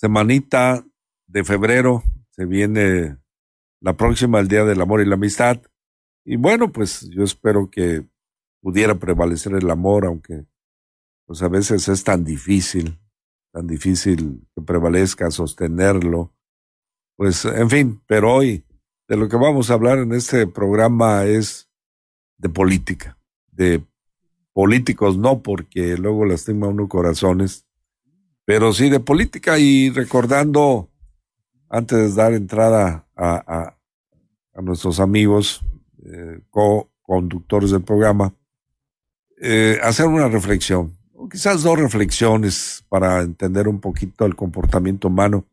[0.00, 0.86] semanita
[1.26, 2.02] de febrero.
[2.30, 3.18] Se viene
[3.80, 5.60] la próxima, el Día del Amor y la Amistad.
[6.24, 8.06] Y bueno, pues yo espero que
[8.62, 10.46] pudiera prevalecer el amor, aunque
[11.26, 12.98] pues a veces es tan difícil,
[13.52, 16.34] tan difícil que prevalezca sostenerlo.
[17.16, 18.64] Pues en fin, pero hoy
[19.06, 21.68] de lo que vamos a hablar en este programa es
[22.38, 23.18] de política,
[23.50, 23.84] de
[24.54, 27.66] políticos no, porque luego lastima uno corazones,
[28.44, 30.90] pero sí de política y recordando,
[31.68, 33.76] antes de dar entrada a,
[34.54, 35.64] a, nuestros amigos,
[36.04, 38.34] eh, co-conductores del programa,
[39.40, 45.46] eh, hacer una reflexión, o quizás dos reflexiones para entender un poquito el comportamiento humano.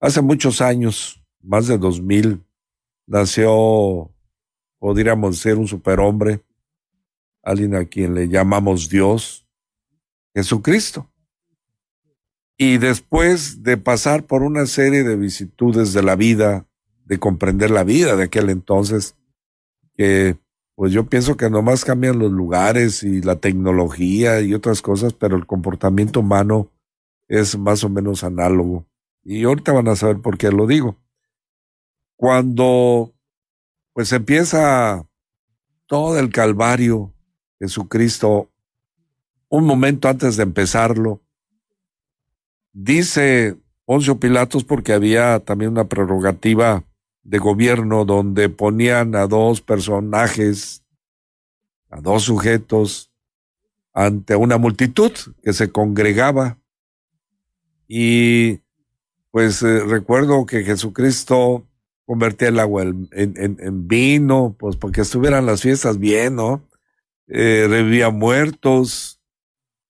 [0.00, 2.42] Hace muchos años, más de dos mil,
[3.06, 4.10] nació,
[4.78, 6.42] podríamos ser un superhombre,
[7.42, 9.46] alguien a quien le llamamos Dios,
[10.34, 11.11] Jesucristo.
[12.64, 16.64] Y después de pasar por una serie de vicitudes de la vida,
[17.04, 19.16] de comprender la vida de aquel entonces,
[19.96, 20.38] que
[20.76, 25.36] pues yo pienso que nomás cambian los lugares y la tecnología y otras cosas, pero
[25.36, 26.70] el comportamiento humano
[27.26, 28.86] es más o menos análogo.
[29.24, 30.94] Y ahorita van a saber por qué lo digo.
[32.14, 33.12] Cuando
[33.92, 35.04] pues empieza
[35.86, 37.12] todo el calvario,
[37.58, 38.52] Jesucristo,
[39.48, 41.21] un momento antes de empezarlo,
[42.72, 46.84] dice Poncio Pilatos porque había también una prerrogativa
[47.22, 50.82] de gobierno donde ponían a dos personajes,
[51.90, 53.12] a dos sujetos,
[53.92, 55.12] ante una multitud
[55.42, 56.58] que se congregaba.
[57.86, 58.60] Y
[59.30, 61.66] pues eh, recuerdo que Jesucristo
[62.04, 66.66] convertía el agua en, vino, pues porque estuvieran las fiestas bien, ¿no?
[67.28, 69.20] Eh, revivía muertos,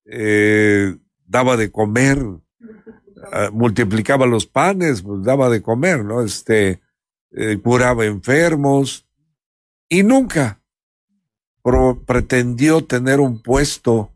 [0.05, 2.23] eh, daba de comer,
[3.53, 6.23] multiplicaba los panes, pues daba de comer, ¿no?
[6.23, 6.81] Este,
[7.31, 9.07] eh, curaba enfermos
[9.89, 10.61] y nunca
[12.07, 14.13] pretendió tener un puesto,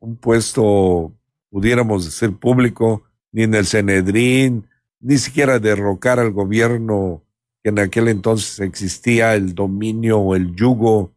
[0.00, 1.12] un puesto,
[1.50, 4.68] pudiéramos decir, público, ni en el Cenedrín,
[5.00, 7.22] ni siquiera derrocar al gobierno
[7.62, 11.14] que en aquel entonces existía, el dominio o el yugo,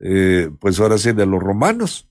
[0.00, 2.08] eh, pues ahora sí, de los romanos.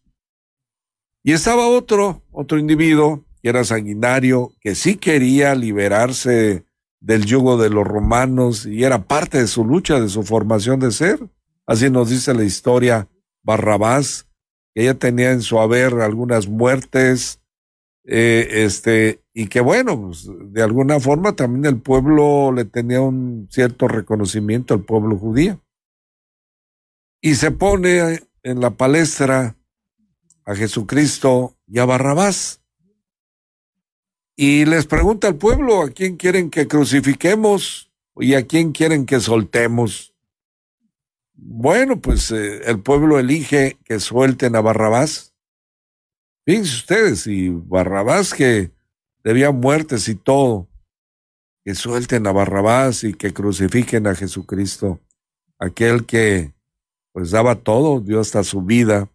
[1.23, 6.65] Y estaba otro, otro individuo, era sanguinario, que sí quería liberarse
[6.99, 10.91] del yugo de los romanos y era parte de su lucha, de su formación de
[10.91, 11.19] ser.
[11.65, 13.07] Así nos dice la historia
[13.43, 14.27] Barrabás,
[14.73, 17.41] que ella tenía en su haber algunas muertes,
[18.03, 23.47] eh, este, y que bueno, pues, de alguna forma también el pueblo le tenía un
[23.51, 25.61] cierto reconocimiento al pueblo judío.
[27.21, 29.57] Y se pone en la palestra
[30.45, 32.61] a Jesucristo y a Barrabás.
[34.39, 39.19] Y les pregunta al pueblo a quién quieren que crucifiquemos y a quién quieren que
[39.19, 40.13] soltemos.
[41.33, 45.33] Bueno, pues eh, el pueblo elige que suelten a Barrabás.
[46.45, 48.69] Fíjense ustedes, y Barrabás que
[49.23, 50.69] debía muertes y todo,
[51.65, 55.01] que suelten a Barrabás y que crucifiquen a Jesucristo,
[55.57, 56.53] aquel que
[57.11, 59.09] pues daba todo, dio hasta su vida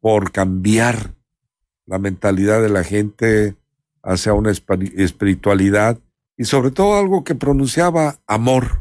[0.00, 1.14] por cambiar
[1.84, 3.54] la mentalidad de la gente
[4.06, 5.98] hacia una espiritualidad
[6.38, 8.80] y sobre todo algo que pronunciaba amor,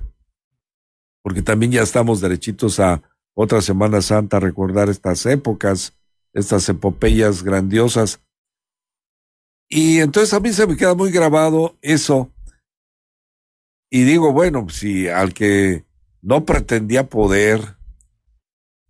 [1.24, 3.01] porque también ya estamos derechitos a
[3.33, 5.98] otra Semana Santa, a recordar estas épocas,
[6.31, 8.22] estas epopeyas grandiosas.
[9.68, 12.31] Y entonces a mí se me queda muy grabado eso.
[13.89, 15.86] Y digo, bueno, si al que
[16.21, 17.78] no pretendía poder,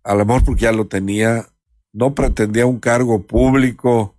[0.04, 1.48] al amor porque ya lo tenía,
[1.92, 4.15] no pretendía un cargo público,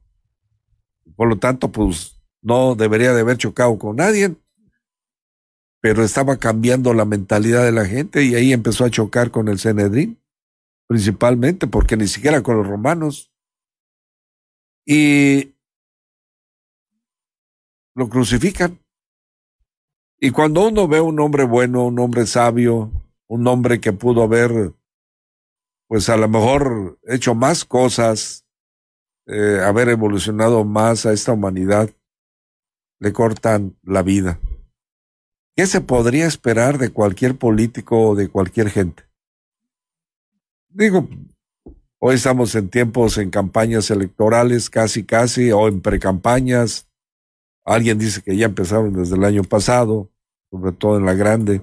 [1.18, 4.36] por lo tanto, pues no debería de haber chocado con nadie.
[5.82, 9.60] pero estaba cambiando la mentalidad de la gente y ahí empezó a chocar con el
[9.60, 10.20] Cenedrín,
[10.88, 13.32] principalmente porque ni siquiera con los romanos.
[14.86, 15.54] Y
[17.96, 18.80] lo crucifican.
[20.20, 22.92] Y cuando uno ve un hombre bueno, un hombre sabio,
[23.28, 24.74] un hombre que pudo haber,
[25.88, 28.47] pues a lo mejor hecho más cosas,
[29.28, 31.90] eh, haber evolucionado más a esta humanidad,
[33.00, 34.40] le cortan la vida.
[35.56, 39.04] ¿Qué se podría esperar de cualquier político o de cualquier gente?
[40.70, 41.08] Digo,
[42.00, 46.88] hoy estamos en tiempos en campañas electorales, casi, casi, o en precampañas,
[47.68, 50.10] Alguien dice que ya empezaron desde el año pasado,
[50.50, 51.62] sobre todo en la grande.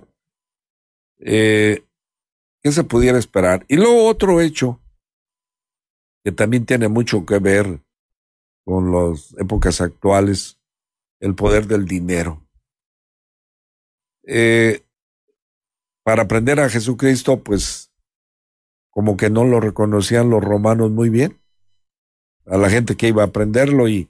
[1.18, 1.82] Eh,
[2.62, 3.64] ¿Qué se pudiera esperar?
[3.68, 4.82] Y luego otro hecho
[6.24, 7.80] que también tiene mucho que ver
[8.64, 10.58] con las épocas actuales,
[11.20, 12.42] el poder del dinero.
[14.22, 14.82] Eh,
[16.02, 17.92] para aprender a Jesucristo, pues
[18.90, 21.38] como que no lo reconocían los romanos muy bien,
[22.46, 24.08] a la gente que iba a aprenderlo y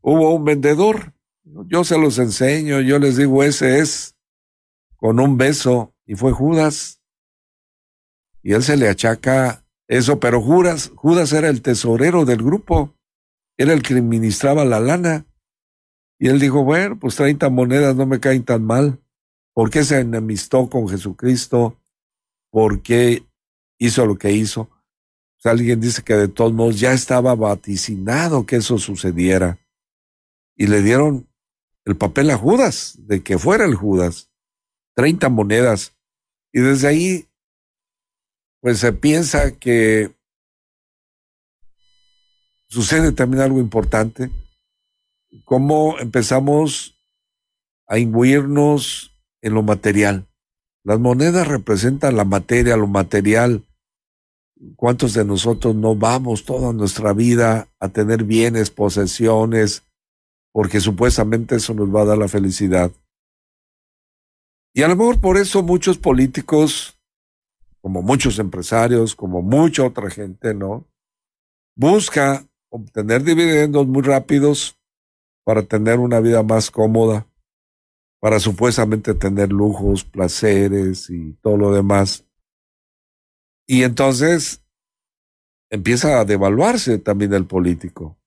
[0.00, 1.12] hubo un vendedor.
[1.44, 4.16] Yo se los enseño, yo les digo, ese es
[4.96, 7.02] con un beso, y fue Judas.
[8.42, 12.94] Y él se le achaca eso, pero Judas, Judas era el tesorero del grupo,
[13.56, 15.26] era el que administraba la lana.
[16.18, 19.00] Y él dijo, bueno, pues 30 monedas no me caen tan mal.
[19.54, 21.78] ¿Por qué se enemistó con Jesucristo?
[22.50, 23.24] ¿Por qué
[23.78, 24.68] hizo lo que hizo?
[25.36, 29.58] Pues alguien dice que de todos modos ya estaba vaticinado que eso sucediera
[30.56, 31.28] y le dieron
[31.84, 34.30] el papel a Judas, de que fuera el Judas,
[34.94, 35.94] 30 monedas.
[36.52, 37.28] Y desde ahí,
[38.60, 40.14] pues se piensa que
[42.66, 44.30] sucede también algo importante,
[45.44, 46.98] cómo empezamos
[47.86, 49.12] a imbuirnos
[49.42, 50.26] en lo material.
[50.82, 53.64] Las monedas representan la materia, lo material.
[54.76, 59.82] ¿Cuántos de nosotros no vamos toda nuestra vida a tener bienes, posesiones,
[60.56, 62.90] porque supuestamente eso nos va a dar la felicidad.
[64.72, 66.95] Y a lo mejor por eso muchos políticos,
[67.86, 70.88] como muchos empresarios, como mucha otra gente, ¿no?
[71.76, 74.76] Busca obtener dividendos muy rápidos
[75.44, 77.28] para tener una vida más cómoda,
[78.20, 82.26] para supuestamente tener lujos, placeres y todo lo demás.
[83.68, 84.64] Y entonces
[85.70, 88.18] empieza a devaluarse también el político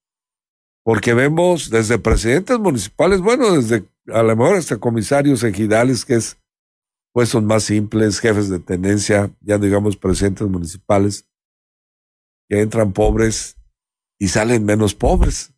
[0.85, 6.38] porque vemos desde presidentes municipales, bueno, desde a lo mejor hasta comisarios ejidales, que es
[7.19, 11.27] puestos más simples, jefes de tenencia, ya digamos presidentes municipales,
[12.48, 13.57] que entran pobres
[14.18, 15.54] y salen menos pobres.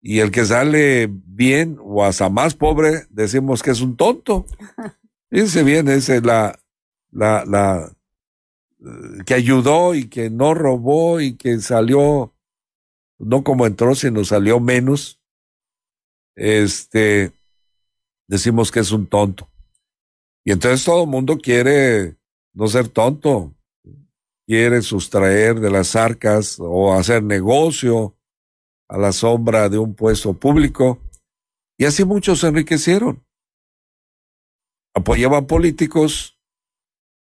[0.00, 4.46] Y el que sale bien o hasta más pobre, decimos que es un tonto.
[5.28, 6.56] Fíjense bien, es la,
[7.10, 7.92] la, la,
[8.78, 12.32] eh, que ayudó y que no robó y que salió
[13.18, 15.20] no como entró, sino salió menos,
[16.36, 17.32] este,
[18.28, 19.50] decimos que es un tonto.
[20.46, 22.16] Y entonces todo el mundo quiere
[22.54, 23.52] no ser tonto,
[24.46, 28.16] quiere sustraer de las arcas o hacer negocio
[28.88, 31.00] a la sombra de un puesto público.
[31.76, 33.26] Y así muchos se enriquecieron.
[34.94, 36.38] Apoyaban políticos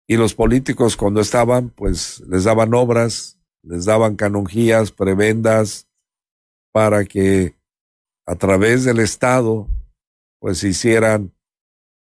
[0.08, 5.88] y los políticos cuando estaban, pues les daban obras, les daban canonjías, prebendas,
[6.72, 7.56] para que
[8.28, 9.68] a través del Estado,
[10.40, 11.34] pues hicieran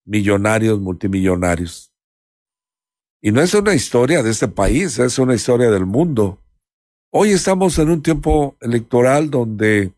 [0.09, 1.93] millonarios, multimillonarios.
[3.21, 6.39] Y no es una historia de este país, es una historia del mundo.
[7.11, 9.93] Hoy estamos en un tiempo electoral donde,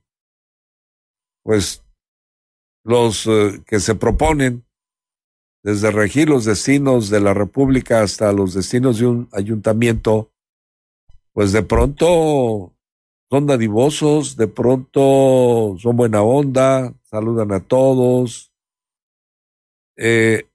[1.44, 1.84] pues,
[2.84, 4.66] los eh, que se proponen,
[5.64, 10.32] desde regir los destinos de la República hasta los destinos de un ayuntamiento,
[11.34, 12.74] pues de pronto
[13.30, 18.51] son dadivosos, de pronto son buena onda, saludan a todos.
[20.04, 20.50] Eh,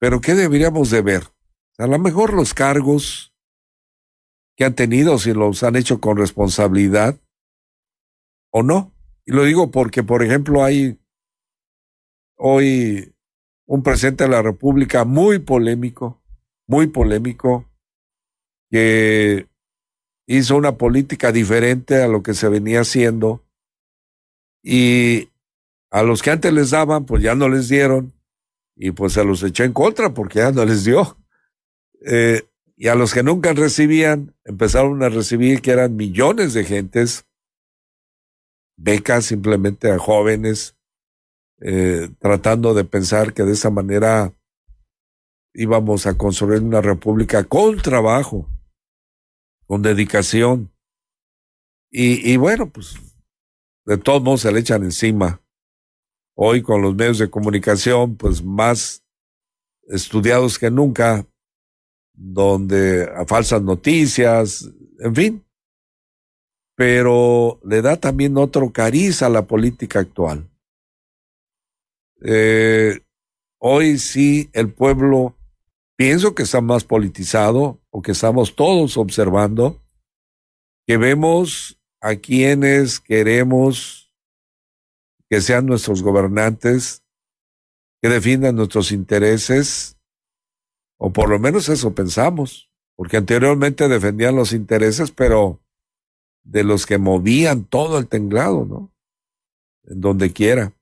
[0.00, 1.24] pero ¿qué deberíamos de ver?
[1.76, 3.34] A lo mejor los cargos
[4.56, 7.20] que han tenido, si los han hecho con responsabilidad
[8.50, 8.94] o no.
[9.26, 10.98] Y lo digo porque, por ejemplo, hay
[12.38, 13.14] hoy
[13.66, 16.22] un presidente de la República muy polémico,
[16.66, 17.70] muy polémico,
[18.70, 19.48] que
[20.26, 23.44] hizo una política diferente a lo que se venía haciendo
[24.62, 25.28] y
[25.90, 28.17] a los que antes les daban, pues ya no les dieron
[28.78, 31.18] y pues se los echó en contra porque ya no les dio.
[32.06, 37.26] Eh, y a los que nunca recibían, empezaron a recibir que eran millones de gentes,
[38.76, 40.76] becas simplemente a jóvenes
[41.60, 44.32] eh, tratando de pensar que de esa manera
[45.54, 48.48] íbamos a construir una república con trabajo,
[49.66, 50.72] con dedicación.
[51.90, 52.94] Y, y bueno, pues
[53.86, 55.42] de todos modos se le echan encima.
[56.40, 59.04] Hoy con los medios de comunicación, pues más
[59.88, 61.26] estudiados que nunca,
[62.12, 65.44] donde a falsas noticias, en fin.
[66.76, 70.48] Pero le da también otro cariz a la política actual.
[72.22, 73.00] Eh,
[73.58, 75.36] hoy sí el pueblo
[75.96, 79.82] pienso que está más politizado o que estamos todos observando,
[80.86, 84.07] que vemos a quienes queremos
[85.28, 87.04] que sean nuestros gobernantes,
[88.00, 89.98] que defiendan nuestros intereses,
[90.98, 95.60] o por lo menos eso pensamos, porque anteriormente defendían los intereses, pero
[96.42, 98.92] de los que movían todo el tenglado, ¿no?
[99.84, 100.74] En donde quiera.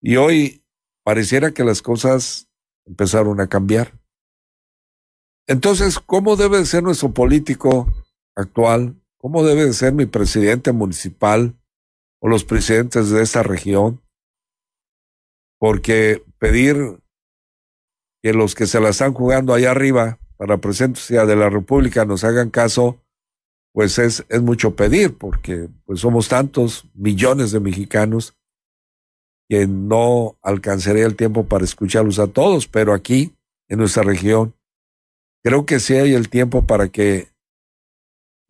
[0.00, 0.64] Y hoy
[1.04, 2.48] pareciera que las cosas
[2.84, 4.00] empezaron a cambiar.
[5.46, 7.92] Entonces, ¿cómo debe de ser nuestro político
[8.34, 9.00] actual?
[9.18, 11.56] ¿Cómo debe de ser mi presidente municipal
[12.22, 14.00] o los presidentes de esta región?
[15.58, 16.98] Porque pedir
[18.22, 22.22] que los que se la están jugando allá arriba para presidencia de la República nos
[22.24, 23.00] hagan caso,
[23.72, 28.36] pues es, es mucho pedir, porque pues somos tantos millones de mexicanos
[29.48, 33.34] que no alcanzaría el tiempo para escucharlos a todos, pero aquí,
[33.68, 34.54] en nuestra región,
[35.42, 37.31] creo que sí hay el tiempo para que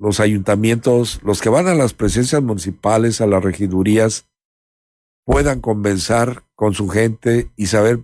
[0.02, 4.28] los ayuntamientos, los que van a las presencias municipales, a las regidurías,
[5.24, 8.00] puedan convencer con su gente y saber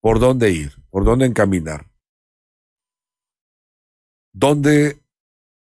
[0.00, 1.92] por dónde ir, por dónde encaminar,
[4.32, 4.98] dónde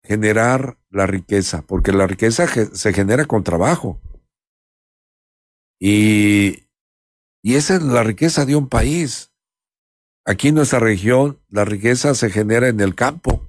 [0.04, 4.00] generar la riqueza, porque la riqueza se genera con trabajo.
[5.80, 6.68] Y,
[7.42, 9.32] y esa es la riqueza de un país.
[10.24, 13.45] Aquí en nuestra región la riqueza se genera en el campo.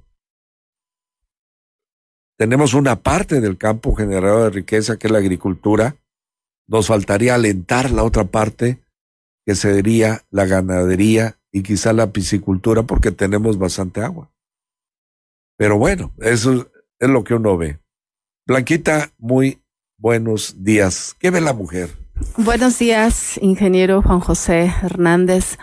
[2.38, 5.96] Tenemos una parte del campo generador de riqueza que es la agricultura.
[6.67, 8.84] Nos faltaría alentar la otra parte
[9.46, 14.32] que sería la ganadería y quizá la piscicultura porque tenemos bastante agua.
[15.58, 17.79] Pero bueno, eso es lo que uno ve.
[18.46, 19.63] Blanquita, muy
[19.98, 21.15] buenos días.
[21.17, 21.89] ¿Qué ve la mujer?
[22.38, 25.58] Buenos días, ingeniero Juan José Hernández.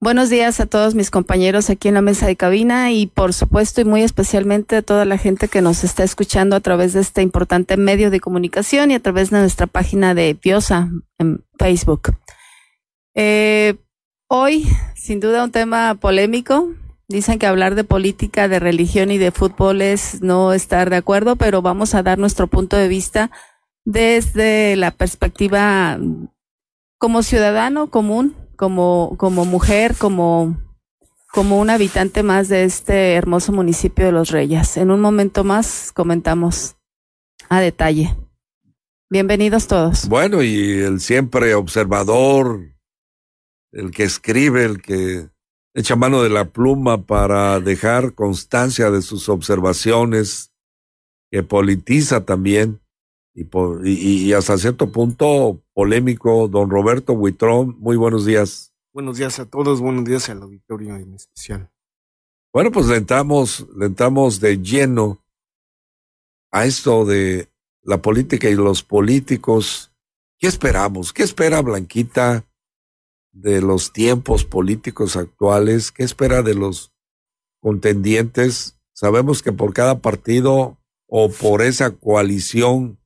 [0.00, 3.80] Buenos días a todos mis compañeros aquí en la mesa de cabina y por supuesto
[3.80, 7.20] y muy especialmente a toda la gente que nos está escuchando a través de este
[7.20, 10.88] importante medio de comunicación y a través de nuestra página de Biosa
[11.18, 12.16] en Facebook.
[13.16, 13.74] Eh,
[14.28, 16.68] hoy, sin duda, un tema polémico.
[17.08, 21.34] Dicen que hablar de política, de religión y de fútbol es no estar de acuerdo,
[21.34, 23.32] pero vamos a dar nuestro punto de vista
[23.84, 25.98] desde la perspectiva
[26.98, 30.60] como ciudadano común como, como mujer, como,
[31.32, 34.76] como un habitante más de este hermoso municipio de Los Reyes.
[34.76, 36.76] En un momento más comentamos
[37.48, 38.16] a detalle.
[39.08, 40.08] Bienvenidos todos.
[40.08, 42.74] Bueno, y el siempre observador,
[43.70, 45.30] el que escribe, el que
[45.72, 50.52] echa mano de la pluma para dejar constancia de sus observaciones,
[51.30, 52.80] que politiza también
[53.84, 57.76] y, hasta cierto punto polémico, don Roberto Buitrón.
[57.78, 58.72] Muy buenos días.
[58.92, 61.70] Buenos días a todos, buenos días al auditorio en especial.
[62.52, 65.22] Bueno, pues le entramos, le entramos de lleno
[66.50, 67.48] a esto de
[67.82, 69.92] la política y los políticos.
[70.38, 71.12] ¿Qué esperamos?
[71.12, 72.46] ¿Qué espera Blanquita
[73.32, 75.92] de los tiempos políticos actuales?
[75.92, 76.92] ¿Qué espera de los
[77.60, 78.78] contendientes?
[78.92, 82.97] Sabemos que por cada partido o por esa coalición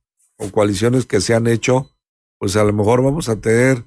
[0.43, 1.89] o coaliciones que se han hecho,
[2.37, 3.85] pues a lo mejor vamos a tener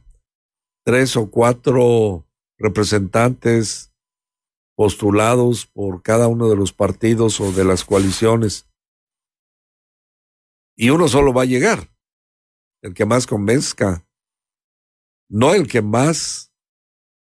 [0.85, 2.27] tres o cuatro
[2.59, 3.93] representantes
[4.75, 8.67] postulados por cada uno de los partidos o de las coaliciones.
[10.77, 11.91] Y uno solo va a llegar,
[12.83, 14.07] el que más convenzca,
[15.29, 16.53] no el que más,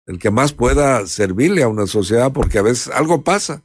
[0.05, 3.63] el que más pueda servirle a una sociedad, porque a veces algo pasa.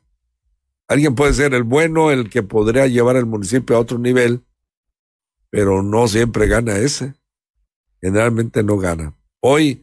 [0.88, 4.44] Alguien puede ser el bueno, el que podría llevar el municipio a otro nivel,
[5.50, 7.14] pero no siempre gana ese.
[8.00, 9.14] Generalmente no gana.
[9.40, 9.82] Hoy,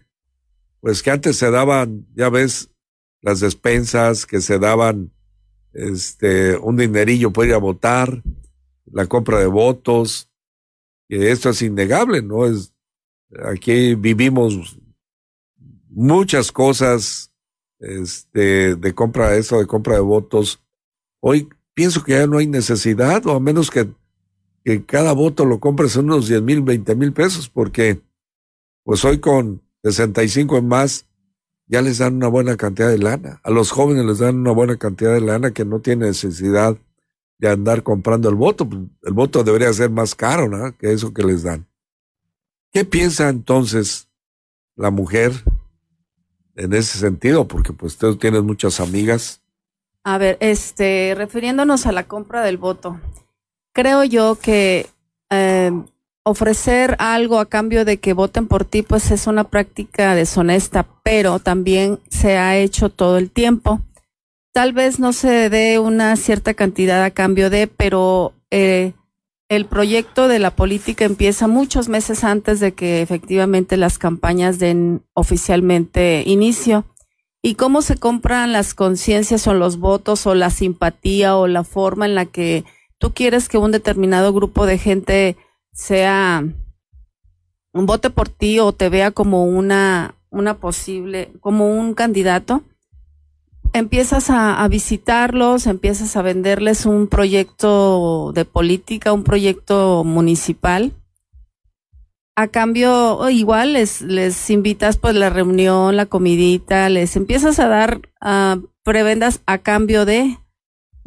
[0.79, 2.71] pues que antes se daban, ya ves,
[3.21, 5.11] las despensas, que se daban
[5.73, 8.23] este un dinerillo para ir a votar,
[8.85, 10.29] la compra de votos,
[11.07, 12.45] que esto es innegable, ¿no?
[12.45, 12.73] Es
[13.43, 14.77] aquí vivimos
[15.89, 17.31] muchas cosas
[17.79, 20.63] este de compra eso de compra de votos.
[21.19, 23.87] Hoy pienso que ya no hay necesidad, o a menos que
[24.67, 28.01] que cada voto lo compres en unos 10 mil, 20 mil pesos, porque
[28.83, 31.05] pues hoy con 65 en más,
[31.67, 33.39] ya les dan una buena cantidad de lana.
[33.45, 36.75] A los jóvenes les dan una buena cantidad de lana que no tiene necesidad
[37.37, 38.67] de andar comprando el voto.
[39.03, 40.77] El voto debería ser más caro, ¿no?
[40.77, 41.65] Que eso que les dan.
[42.73, 44.09] ¿Qué piensa entonces
[44.75, 45.31] la mujer
[46.57, 47.47] en ese sentido?
[47.47, 49.41] Porque pues tú tienes muchas amigas.
[50.03, 52.99] A ver, este, refiriéndonos a la compra del voto,
[53.77, 54.87] creo yo que
[55.29, 55.71] eh,
[56.23, 61.37] ofrecer algo a cambio de que voten por ti, pues es una práctica deshonesta, pero
[61.37, 63.81] también se ha hecho todo el tiempo.
[64.51, 68.93] Tal vez no se dé una cierta cantidad a cambio de, pero eh,
[69.47, 75.03] el proyecto de la política empieza muchos meses antes de que efectivamente las campañas den
[75.13, 76.85] oficialmente inicio.
[77.43, 82.07] ¿Y cómo se compran las conciencias o los votos o la simpatía o la forma
[82.07, 82.65] en la que
[82.97, 85.37] tú quieres que un determinado grupo de gente
[85.71, 86.43] sea
[87.73, 92.63] un vote por ti o te vea como una, una posible, como un candidato?
[93.73, 100.91] empiezas a, visitarlos, empiezas a venderles un proyecto de política, un proyecto municipal.
[102.35, 108.01] A cambio, igual les, les invitas pues la reunión, la comidita, les empiezas a dar
[108.21, 110.37] uh, prebendas a cambio de,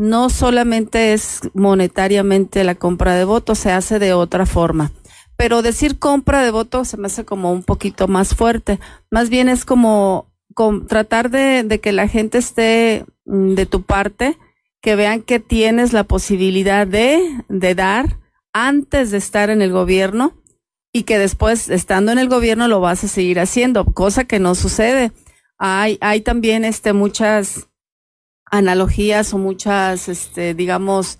[0.00, 4.92] no solamente es monetariamente la compra de votos, se hace de otra forma.
[5.36, 8.80] Pero decir compra de votos se me hace como un poquito más fuerte.
[9.10, 10.32] Más bien es como
[10.88, 14.38] tratar de, que la gente esté mm, de tu parte,
[14.80, 18.16] que vean que tienes la posibilidad de, de dar
[18.54, 20.32] antes de estar en el gobierno
[20.94, 24.54] y que después, estando en el gobierno, lo vas a seguir haciendo, cosa que no
[24.54, 25.12] sucede.
[25.58, 27.69] Hay, hay también este, muchas
[28.50, 31.18] analogías o muchas, este, digamos,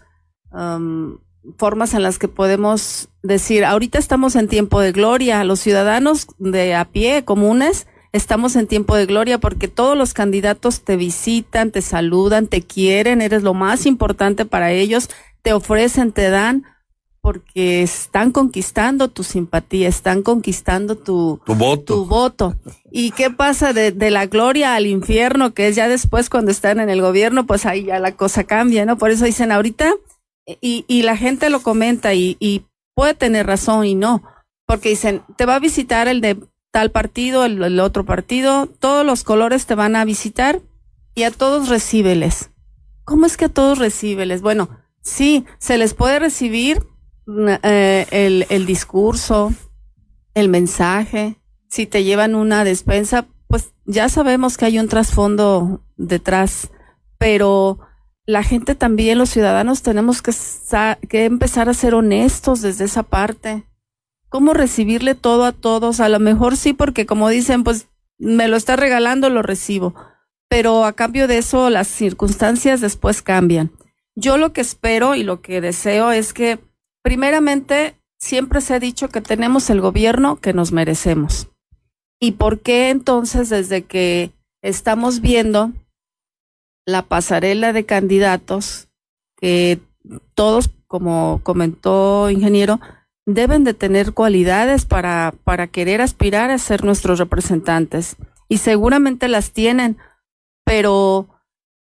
[1.56, 6.75] formas en las que podemos decir, ahorita estamos en tiempo de gloria, los ciudadanos de
[6.75, 11.82] a pie, comunes, estamos en tiempo de gloria porque todos los candidatos te visitan, te
[11.82, 15.08] saludan, te quieren, eres lo más importante para ellos,
[15.43, 16.64] te ofrecen, te dan,
[17.21, 21.95] porque están conquistando tu simpatía, están conquistando tu, voto.
[21.95, 22.56] Tu voto.
[22.91, 26.80] ¿Y qué pasa de, de, la gloria al infierno, que es ya después cuando están
[26.80, 28.97] en el gobierno, pues ahí ya la cosa cambia, ¿no?
[28.97, 29.93] Por eso dicen ahorita,
[30.61, 32.63] y, y la gente lo comenta y, y
[32.95, 34.23] puede tener razón y no,
[34.67, 36.39] porque dicen, te va a visitar el de
[36.71, 40.61] tal partido, el, otro partido, todos los colores te van a visitar
[41.15, 42.50] y a todos recíbeles.
[43.04, 44.43] ¿Cómo es que a todos recíbeles?
[44.43, 44.71] Bueno,
[45.02, 46.87] sí, se les puede recibir
[47.62, 49.52] eh, el, discurso,
[50.34, 51.36] el mensaje.
[51.69, 56.71] Si te llevan una despensa, pues ya sabemos que hay un trasfondo detrás,
[57.19, 57.78] pero
[58.26, 63.64] la gente también, los ciudadanos, tenemos que empezar a ser honestos desde esa parte
[64.30, 66.00] cómo recibirle todo a todos.
[66.00, 69.95] A lo mejor sí, porque como dicen, pues me lo está regalando, lo recibo.
[70.49, 73.71] Pero a cambio de eso, las circunstancias después cambian.
[74.16, 76.58] Yo lo que espero y lo que deseo es que,
[77.02, 81.49] primeramente, siempre se ha dicho que tenemos el gobierno que nos merecemos.
[82.21, 84.32] ¿Y por qué entonces, desde que
[84.63, 85.73] estamos viendo
[86.86, 88.89] la pasarela de candidatos,
[89.36, 89.80] que
[90.34, 92.80] todos, como comentó ingeniero,
[93.26, 98.17] deben de tener cualidades para, para querer aspirar a ser nuestros representantes.
[98.49, 99.97] Y seguramente las tienen,
[100.65, 101.28] pero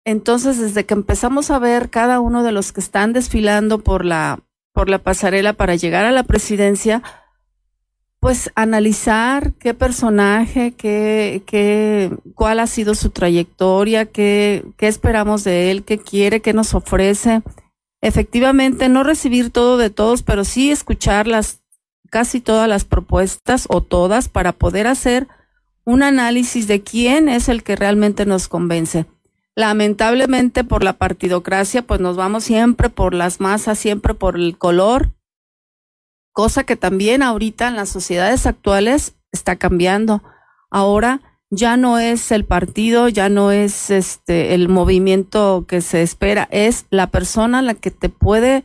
[0.05, 4.39] entonces desde que empezamos a ver cada uno de los que están desfilando por la,
[4.79, 7.03] por la pasarela para llegar a la presidencia,
[8.21, 15.69] pues analizar qué personaje, qué, qué, cuál ha sido su trayectoria, qué, qué esperamos de
[15.69, 17.41] él, qué quiere, qué nos ofrece
[17.99, 21.59] efectivamente no recibir todo de todos, pero sí escuchar las
[22.09, 25.27] casi todas las propuestas o todas para poder hacer
[25.83, 29.07] un análisis de quién es el que realmente nos convence.
[29.59, 35.11] Lamentablemente por la partidocracia, pues nos vamos siempre por las masas, siempre por el color,
[36.31, 40.23] cosa que también ahorita en las sociedades actuales está cambiando.
[40.71, 41.19] Ahora
[41.49, 46.85] ya no es el partido, ya no es este el movimiento que se espera, es
[46.89, 48.63] la persona la que te puede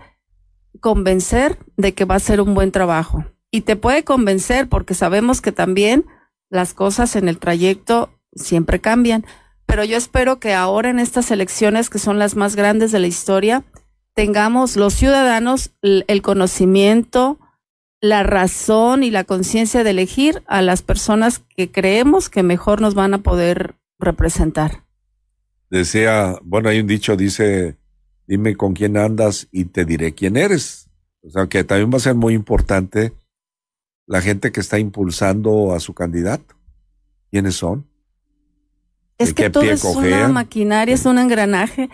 [0.78, 3.24] convencer de que va a ser un buen trabajo.
[3.50, 6.06] Y te puede convencer porque sabemos que también
[6.50, 9.26] las cosas en el trayecto siempre cambian.
[9.66, 13.06] Pero yo espero que ahora en estas elecciones, que son las más grandes de la
[13.06, 13.64] historia,
[14.14, 17.38] tengamos los ciudadanos el conocimiento,
[18.00, 22.94] la razón y la conciencia de elegir a las personas que creemos que mejor nos
[22.94, 24.84] van a poder representar.
[25.70, 27.76] Decía, bueno, hay un dicho, dice,
[28.26, 30.90] dime con quién andas y te diré quién eres.
[31.22, 33.14] O sea que también va a ser muy importante
[34.06, 36.54] la gente que está impulsando a su candidato.
[37.30, 37.88] ¿Quiénes son?
[39.18, 41.88] Es que todo es una maquinaria, es un engranaje.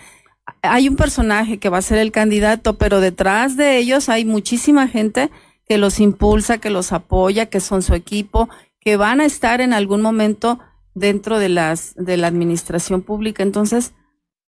[0.62, 4.88] Hay un personaje que va a ser el candidato, pero detrás de ellos hay muchísima
[4.88, 5.30] gente
[5.66, 8.48] que los impulsa, que los apoya, que son su equipo,
[8.80, 10.58] que van a estar en algún momento
[10.94, 13.42] dentro de las de la administración pública.
[13.42, 13.92] Entonces,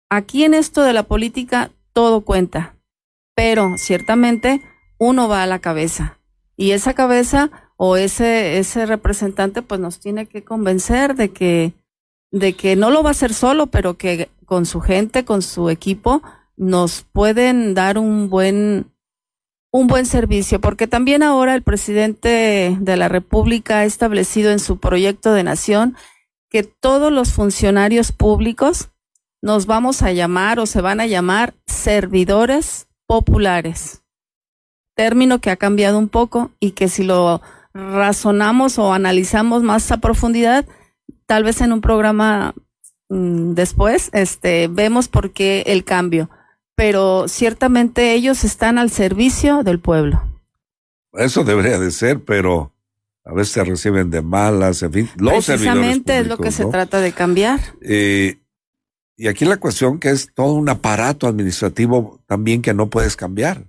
[0.09, 2.75] aquí en esto de la política todo cuenta,
[3.35, 4.61] pero ciertamente
[4.97, 6.19] uno va a la cabeza
[6.55, 11.73] y esa cabeza o ese ese representante pues nos tiene que convencer de que
[12.33, 15.69] de que no lo va a hacer solo, pero que con su gente, con su
[15.69, 16.23] equipo
[16.57, 18.91] nos pueden dar un buen
[19.71, 24.77] un buen servicio, porque también ahora el presidente de la República ha establecido en su
[24.77, 25.95] proyecto de nación
[26.49, 28.91] que todos los funcionarios públicos
[29.41, 34.03] nos vamos a llamar o se van a llamar servidores populares.
[34.95, 37.41] Término que ha cambiado un poco y que si lo
[37.73, 40.65] razonamos o analizamos más a profundidad,
[41.33, 42.53] tal vez en un programa
[43.09, 46.29] mm, después, este, vemos por qué el cambio
[46.75, 50.21] pero ciertamente ellos están al servicio del pueblo.
[51.13, 52.71] Eso debería de ser, pero
[53.23, 55.09] a veces se reciben de malas, en fin.
[55.17, 57.59] Los Precisamente es lo que se trata de cambiar.
[57.81, 58.39] Eh,
[59.15, 63.65] y aquí la cuestión que es todo un aparato administrativo también que no puedes cambiar,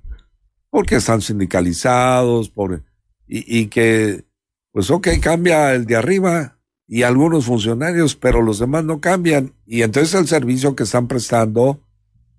[0.71, 2.83] porque están sindicalizados, por,
[3.29, 4.25] y, y que,
[4.73, 6.54] pues ok, cambia el de arriba
[6.87, 9.55] y algunos funcionarios, pero los demás no cambian.
[9.67, 11.81] Y entonces el servicio que están prestando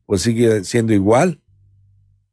[0.06, 1.42] pues sigue siendo igual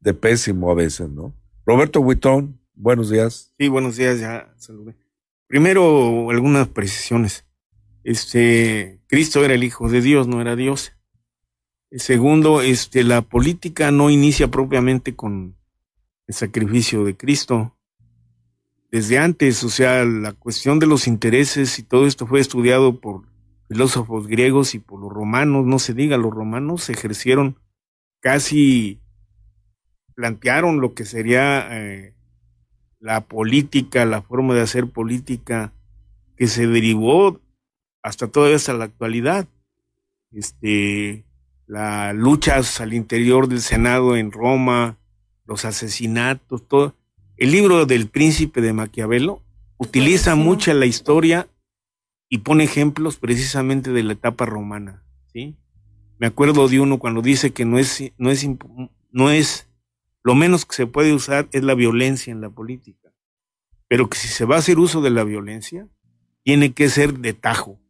[0.01, 1.35] de pésimo a veces, ¿no?
[1.65, 3.55] Roberto Huitón, buenos días.
[3.59, 4.97] Sí, buenos días, ya saludé.
[5.47, 7.47] Primero, algunas precisiones.
[8.05, 10.93] Este, Cristo era el Hijo de Dios, no era Dios.
[11.93, 15.57] Segundo, este, la política no inicia propiamente con
[16.27, 17.77] el sacrificio de Cristo.
[18.93, 23.23] Desde antes, o sea, la cuestión de los intereses y todo esto fue estudiado por
[23.67, 27.57] filósofos griegos y por los romanos, no se diga, los romanos ejercieron
[28.21, 29.01] casi,
[30.15, 32.15] plantearon lo que sería eh,
[33.01, 35.73] la política, la forma de hacer política
[36.37, 37.41] que se derivó
[38.03, 39.49] hasta todavía hasta la actualidad.
[40.33, 41.25] Este,
[41.67, 44.99] las luchas al interior del Senado en Roma,
[45.47, 46.95] los asesinatos, todo.
[47.43, 49.43] El libro del príncipe de Maquiavelo
[49.77, 51.49] utiliza mucho la historia
[52.29, 55.57] y pone ejemplos precisamente de la etapa romana, ¿sí?
[56.21, 58.49] Me acuerdo de uno cuando dice que no es, no es,
[59.11, 59.69] no es,
[60.23, 63.13] lo menos que se puede usar es la violencia en la política,
[63.89, 65.89] pero que si se va a hacer uso de la violencia,
[66.45, 67.81] tiene que ser de tajo.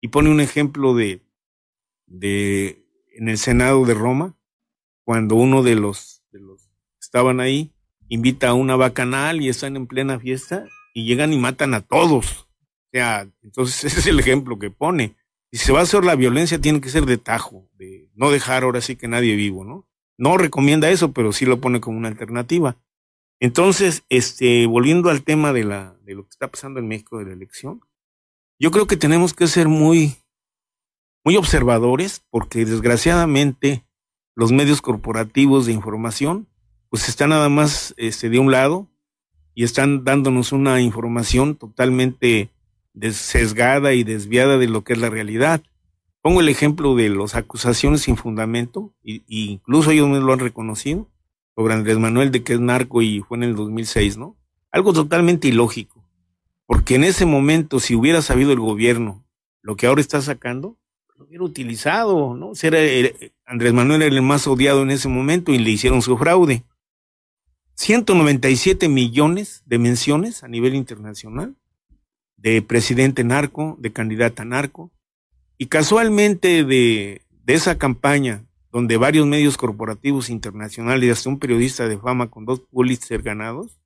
[0.00, 1.20] Y pone un ejemplo de,
[2.06, 4.36] de, en el Senado de Roma,
[5.02, 7.74] cuando uno de los, de los que estaban ahí
[8.10, 12.50] invita a una bacanal y están en plena fiesta y llegan y matan a todos
[12.90, 15.16] o sea, entonces ese es el ejemplo que pone.
[15.52, 18.62] Si se va a hacer la violencia, tiene que ser de tajo, de no dejar
[18.62, 19.88] ahora sí que nadie vivo, ¿no?
[20.16, 22.76] No recomienda eso, pero sí lo pone como una alternativa.
[23.40, 27.24] Entonces, este, volviendo al tema de la, de lo que está pasando en México de
[27.24, 27.80] la elección,
[28.58, 30.16] yo creo que tenemos que ser muy,
[31.24, 33.86] muy observadores, porque desgraciadamente
[34.36, 36.48] los medios corporativos de información,
[36.90, 38.88] pues están nada más este, de un lado
[39.54, 42.50] y están dándonos una información totalmente
[43.12, 45.62] sesgada y desviada de lo que es la realidad.
[46.20, 51.08] Pongo el ejemplo de las acusaciones sin fundamento, y, incluso ellos me lo han reconocido,
[51.54, 54.36] sobre Andrés Manuel de que es narco y fue en el 2006, ¿no?
[54.70, 56.04] Algo totalmente ilógico,
[56.66, 59.24] porque en ese momento, si hubiera sabido el gobierno
[59.62, 60.76] lo que ahora está sacando,
[61.16, 62.52] lo hubiera utilizado, ¿no?
[63.44, 66.64] Andrés Manuel era el más odiado en ese momento y le hicieron su fraude.
[67.80, 71.56] 197 millones de menciones a nivel internacional
[72.36, 74.92] de presidente narco, de candidata narco,
[75.56, 81.88] y casualmente de, de esa campaña, donde varios medios corporativos internacionales y hasta un periodista
[81.88, 83.80] de fama con dos Pulitzer ganados,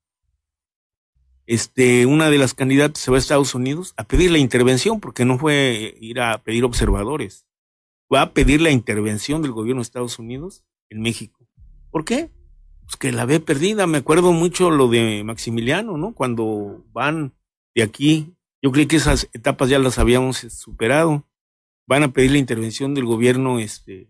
[1.46, 5.24] este, una de las candidatas se va a Estados Unidos a pedir la intervención, porque
[5.24, 7.46] no fue ir a pedir observadores,
[8.12, 11.46] va a pedir la intervención del gobierno de Estados Unidos en México.
[11.92, 12.33] ¿Por qué?
[12.84, 13.86] Pues que la ve perdida.
[13.86, 16.14] Me acuerdo mucho lo de Maximiliano, ¿no?
[16.14, 17.34] Cuando van
[17.74, 21.28] de aquí yo creí que esas etapas ya las habíamos superado.
[21.86, 24.08] Van a pedir la intervención del gobierno este,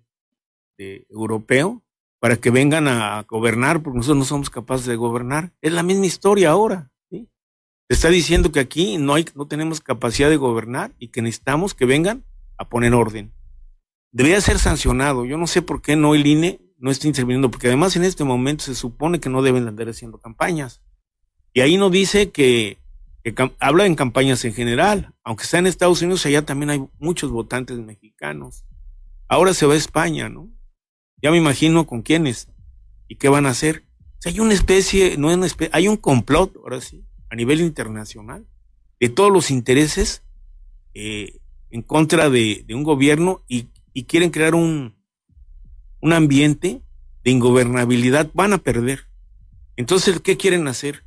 [0.78, 1.82] europeo
[2.20, 5.52] para que vengan a gobernar, porque nosotros no somos capaces de gobernar.
[5.60, 6.92] Es la misma historia ahora.
[7.10, 7.28] ¿sí?
[7.88, 11.74] Se está diciendo que aquí no, hay, no tenemos capacidad de gobernar y que necesitamos
[11.74, 12.24] que vengan
[12.56, 13.32] a poner orden.
[14.12, 15.24] Debería ser sancionado.
[15.24, 18.24] Yo no sé por qué no el INE no está interviniendo, porque además en este
[18.24, 20.82] momento se supone que no deben andar haciendo campañas.
[21.54, 22.76] Y ahí no dice que,
[23.58, 27.78] habla en campañas en general, aunque está en Estados Unidos, allá también hay muchos votantes
[27.78, 28.66] mexicanos.
[29.28, 30.50] Ahora se va a España, ¿no?
[31.22, 32.48] Ya me imagino con quiénes
[33.08, 33.86] y qué van a hacer.
[34.26, 38.46] hay una especie, no una especie, hay un complot, ahora sí, a nivel internacional,
[39.00, 40.22] de todos los intereses
[40.92, 43.68] eh, en contra de, un gobierno y,
[44.04, 44.96] quieren crear un,
[46.04, 46.82] un ambiente
[47.24, 49.06] de ingobernabilidad, van a perder.
[49.74, 51.02] Entonces, ¿qué quieren hacer?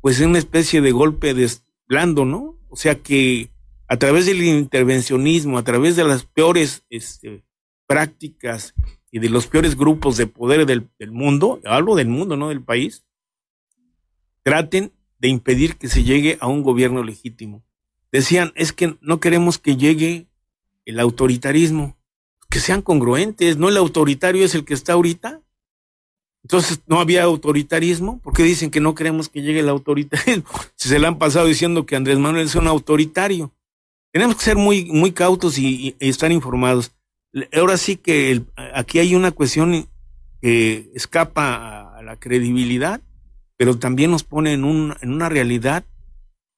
[0.00, 1.48] Pues es una especie de golpe de
[1.86, 2.58] blando, ¿no?
[2.68, 3.52] O sea que
[3.86, 7.44] a través del intervencionismo, a través de las peores este,
[7.86, 8.74] prácticas
[9.12, 12.60] y de los peores grupos de poder del, del, mundo, hablo del mundo, no del
[12.60, 13.06] país,
[14.42, 17.62] traten de impedir que se llegue a un gobierno legítimo.
[18.10, 20.26] Decían, es que no queremos que llegue
[20.86, 21.97] el autoritarismo,
[22.50, 25.42] que sean congruentes, no el autoritario es el que está ahorita.
[26.42, 30.44] Entonces no había autoritarismo, porque dicen que no queremos que llegue el autoritarismo,
[30.76, 33.52] si se le han pasado diciendo que Andrés Manuel es un autoritario.
[34.12, 36.92] Tenemos que ser muy, muy cautos y, estar informados.
[37.52, 38.42] Ahora sí que
[38.74, 39.88] aquí hay una cuestión
[40.40, 43.02] que escapa a, la credibilidad,
[43.58, 45.84] pero también nos pone en, un, en una realidad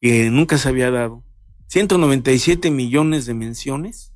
[0.01, 1.25] que nunca se había dado.
[1.67, 4.10] 197 millones de menciones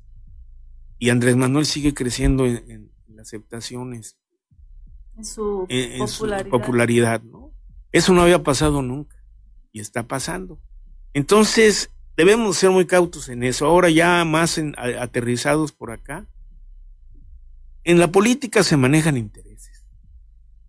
[1.05, 4.17] y Andrés Manuel sigue creciendo en, en, las aceptaciones.
[5.15, 6.49] En su popularidad.
[6.49, 7.53] popularidad, ¿no?
[7.91, 9.23] Eso no había pasado nunca
[9.71, 10.59] y está pasando.
[11.13, 13.67] Entonces, debemos ser muy cautos en eso.
[13.67, 14.59] Ahora ya más
[14.97, 16.27] aterrizados por acá.
[17.83, 19.87] En la política se manejan intereses.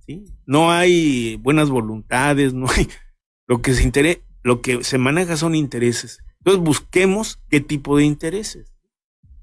[0.06, 0.26] ¿sí?
[0.44, 2.88] No hay buenas voluntades, no hay
[3.46, 6.18] lo que se lo que se maneja son intereses.
[6.40, 8.75] Entonces busquemos qué tipo de intereses.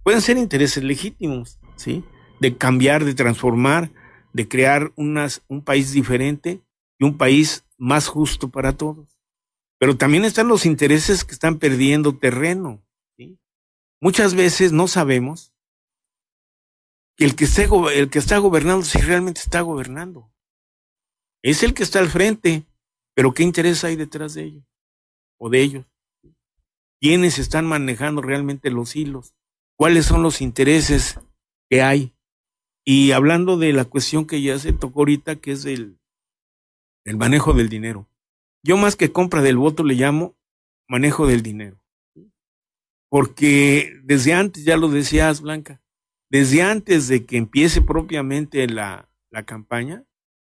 [0.03, 2.03] Pueden ser intereses legítimos, ¿sí?
[2.39, 3.91] De cambiar, de transformar,
[4.33, 6.61] de crear un país diferente
[6.99, 9.21] y un país más justo para todos.
[9.79, 12.83] Pero también están los intereses que están perdiendo terreno.
[14.01, 15.53] Muchas veces no sabemos
[17.15, 17.45] que el que,
[17.95, 20.29] el que está gobernando, si realmente está gobernando,
[21.41, 22.65] es el que está al frente,
[23.13, 24.65] pero ¿qué interés hay detrás de ellos?
[25.37, 25.85] O de ellos.
[26.99, 29.35] ¿Quiénes están manejando realmente los hilos?
[29.75, 31.19] ¿Cuáles son los intereses
[31.69, 32.13] que hay?
[32.85, 35.99] Y hablando de la cuestión que ya se tocó ahorita, que es el,
[37.05, 38.07] el manejo del dinero.
[38.63, 40.35] Yo más que compra del voto le llamo
[40.87, 41.77] manejo del dinero.
[43.09, 45.81] Porque desde antes, ya lo decías, Blanca,
[46.29, 50.03] desde antes de que empiece propiamente la, la campaña,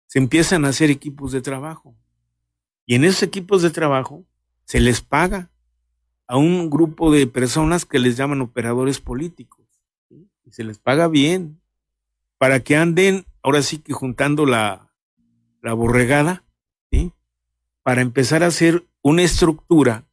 [0.08, 1.96] se empiezan a hacer equipos de trabajo.
[2.86, 4.26] Y en esos equipos de trabajo
[4.66, 5.52] se les paga
[6.28, 9.68] a un grupo de personas que les llaman operadores políticos.
[10.10, 11.62] Y se les paga bien
[12.38, 14.94] para que anden, ahora sí que juntando la,
[15.62, 16.44] la borregada,
[17.84, 20.06] para empezar a hacer una estructura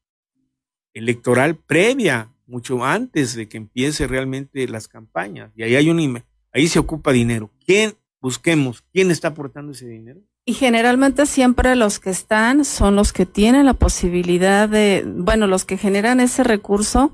[0.92, 5.52] electoral previa, mucho antes de que empiece realmente las campañas.
[5.54, 7.50] Y ahí hay un ahí se ocupa dinero.
[7.64, 8.82] ¿Quién busquemos?
[8.92, 10.20] ¿Quién está aportando ese dinero?
[10.50, 15.64] Y generalmente siempre los que están son los que tienen la posibilidad de, bueno, los
[15.64, 17.12] que generan ese recurso,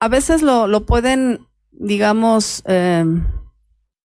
[0.00, 3.04] a veces lo, lo pueden, digamos, eh,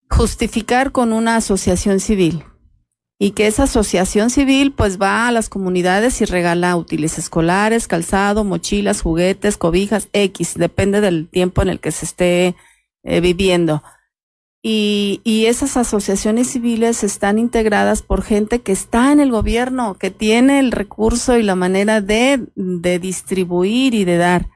[0.09, 2.45] justificar con una asociación civil
[3.19, 8.45] y que esa asociación civil pues va a las comunidades y regala útiles escolares, calzado,
[8.45, 12.55] mochilas, juguetes, cobijas, X, depende del tiempo en el que se esté
[13.03, 13.83] eh, viviendo.
[14.65, 20.09] Y, y, esas asociaciones civiles están integradas por gente que está en el gobierno, que
[20.09, 24.49] tiene el recurso y la manera de, de distribuir y de dar.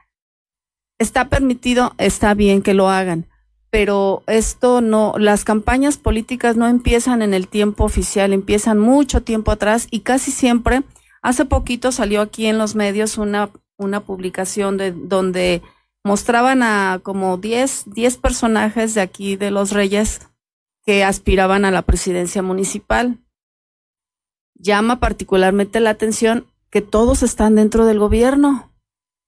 [0.98, 3.26] Está permitido, está bien que lo hagan,
[3.70, 9.50] pero esto no, las campañas políticas no empiezan en el tiempo oficial, empiezan mucho tiempo
[9.50, 10.84] atrás y casi siempre,
[11.20, 15.60] hace poquito salió aquí en los medios una, una publicación de donde
[16.08, 20.22] mostraban a como 10, 10 personajes de aquí de los Reyes
[20.86, 23.18] que aspiraban a la presidencia municipal.
[24.54, 28.72] Llama particularmente la atención que todos están dentro del gobierno,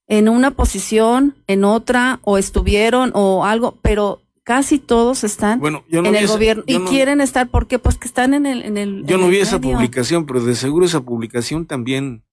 [0.07, 6.27] en una posición, en otra, o estuvieron, o algo, pero casi todos están en el
[6.27, 9.37] gobierno y quieren estar porque pues que están en el en el yo no vi
[9.37, 12.25] esa publicación pero de seguro esa publicación también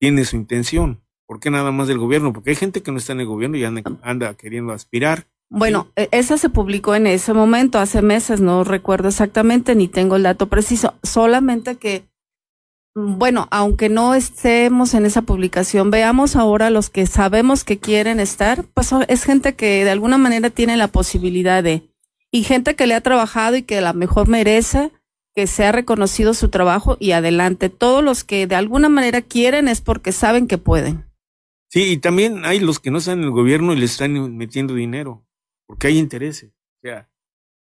[0.00, 2.32] tiene su intención ¿por qué nada más del gobierno?
[2.32, 6.08] porque hay gente que no está en el gobierno y anda, queriendo aspirar bueno, e,
[6.10, 10.48] esa se publicó en ese momento, hace meses, no recuerdo exactamente, ni tengo el dato
[10.48, 12.08] preciso, solamente que
[12.94, 18.64] bueno, aunque no estemos en esa publicación, veamos ahora los que sabemos que quieren estar,
[18.74, 21.88] pues es gente que de alguna manera tiene la posibilidad de,
[22.32, 24.90] y gente que le ha trabajado y que a lo mejor merece
[25.34, 27.70] que se ha reconocido su trabajo y adelante.
[27.70, 31.09] Todos los que de alguna manera quieren es porque saben que pueden.
[31.70, 34.74] Sí, y también hay los que no están en el gobierno y le están metiendo
[34.74, 35.24] dinero,
[35.66, 36.50] porque hay intereses.
[36.50, 37.08] O sea,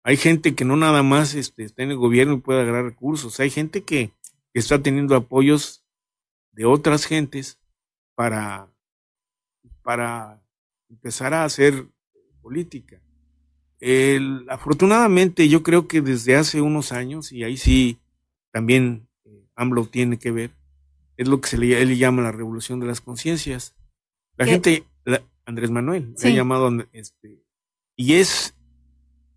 [0.04, 3.40] hay gente que no nada más este, está en el gobierno y puede agarrar recursos.
[3.40, 4.12] Hay gente que,
[4.54, 5.84] está teniendo apoyos
[6.52, 7.60] de otras gentes
[8.14, 8.70] para,
[9.82, 10.44] para
[10.90, 11.88] empezar a hacer
[12.42, 13.02] política.
[13.80, 17.98] El, afortunadamente, yo creo que desde hace unos años, y ahí sí
[18.52, 20.52] también eh, AMLO tiene que ver,
[21.18, 23.74] es lo que se le, él llama la revolución de las conciencias.
[24.38, 24.86] La gente,
[25.46, 27.44] Andrés Manuel, se ha llamado, este,
[27.96, 28.56] y es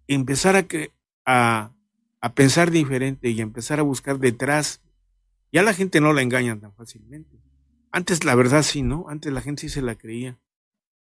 [0.07, 0.93] empezar a, que,
[1.25, 1.73] a,
[2.21, 4.81] a pensar diferente y empezar a buscar detrás.
[5.53, 7.41] Ya la gente no la engaña tan fácilmente.
[7.93, 9.07] Antes la verdad sí, ¿no?
[9.09, 10.39] Antes la gente sí se la creía.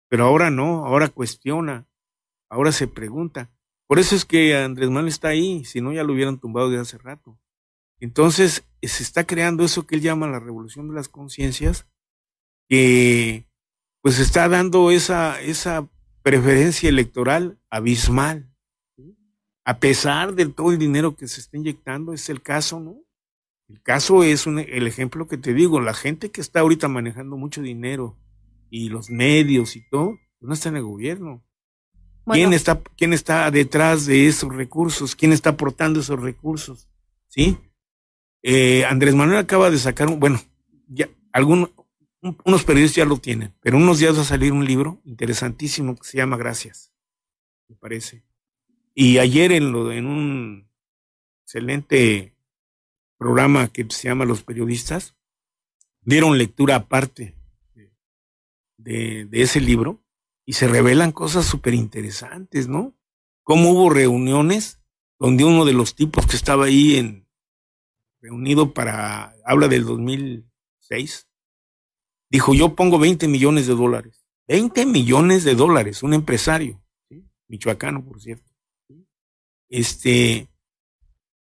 [0.07, 1.87] Pero ahora no, ahora cuestiona,
[2.49, 3.51] ahora se pregunta.
[3.87, 6.79] Por eso es que Andrés Manuel está ahí, si no ya lo hubieran tumbado de
[6.79, 7.39] hace rato.
[7.99, 11.87] Entonces se está creando eso que él llama la revolución de las conciencias,
[12.67, 13.47] que
[14.05, 15.89] pues está dando esa, esa
[16.21, 18.53] preferencia electoral abismal.
[19.63, 22.97] A pesar de todo el dinero que se está inyectando, es el caso, ¿no?
[23.67, 27.63] El caso es el ejemplo que te digo, la gente que está ahorita manejando mucho
[27.63, 28.15] dinero
[28.69, 31.43] y los medios y todo, no está en el gobierno.
[32.27, 35.15] ¿Quién, está, ¿Quién está detrás de esos recursos?
[35.15, 36.87] ¿Quién está aportando esos recursos?
[37.27, 37.57] ¿Sí?
[38.43, 40.39] Eh, Andrés Manuel acaba de sacar, un, bueno,
[40.89, 41.71] ya algún,
[42.43, 46.03] unos periodistas ya lo tienen, pero unos días va a salir un libro interesantísimo que
[46.07, 46.91] se llama Gracias,
[47.67, 48.23] me parece.
[48.93, 50.69] Y ayer en, lo, en un
[51.43, 52.33] excelente
[53.17, 55.15] programa que se llama Los Periodistas,
[56.01, 57.35] dieron lectura aparte
[58.77, 60.03] de, de ese libro
[60.45, 62.95] y se revelan cosas súper interesantes, ¿no?
[63.43, 64.79] Cómo hubo reuniones
[65.19, 67.27] donde uno de los tipos que estaba ahí en
[68.19, 71.24] reunido para, habla del 2006,
[72.29, 74.25] dijo, yo pongo 20 millones de dólares.
[74.47, 76.81] 20 millones de dólares, un empresario,
[77.47, 78.51] michoacano, por cierto.
[79.69, 80.47] Este,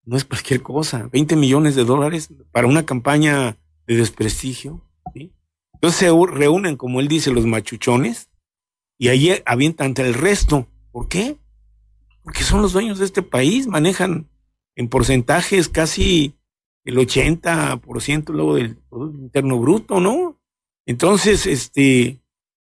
[0.04, 4.82] no es cualquier cosa, 20 millones de dólares para una campaña de desprestigio.
[5.74, 8.30] Entonces se reúnen, como él dice, los machuchones
[8.98, 10.68] y ahí avientan el resto.
[10.92, 11.38] ¿Por qué?
[12.24, 14.30] Porque son los dueños de este país, manejan
[14.76, 16.36] en porcentajes casi
[16.86, 20.40] el 80% luego del Producto Interno Bruto, ¿no?
[20.86, 22.22] Entonces, este,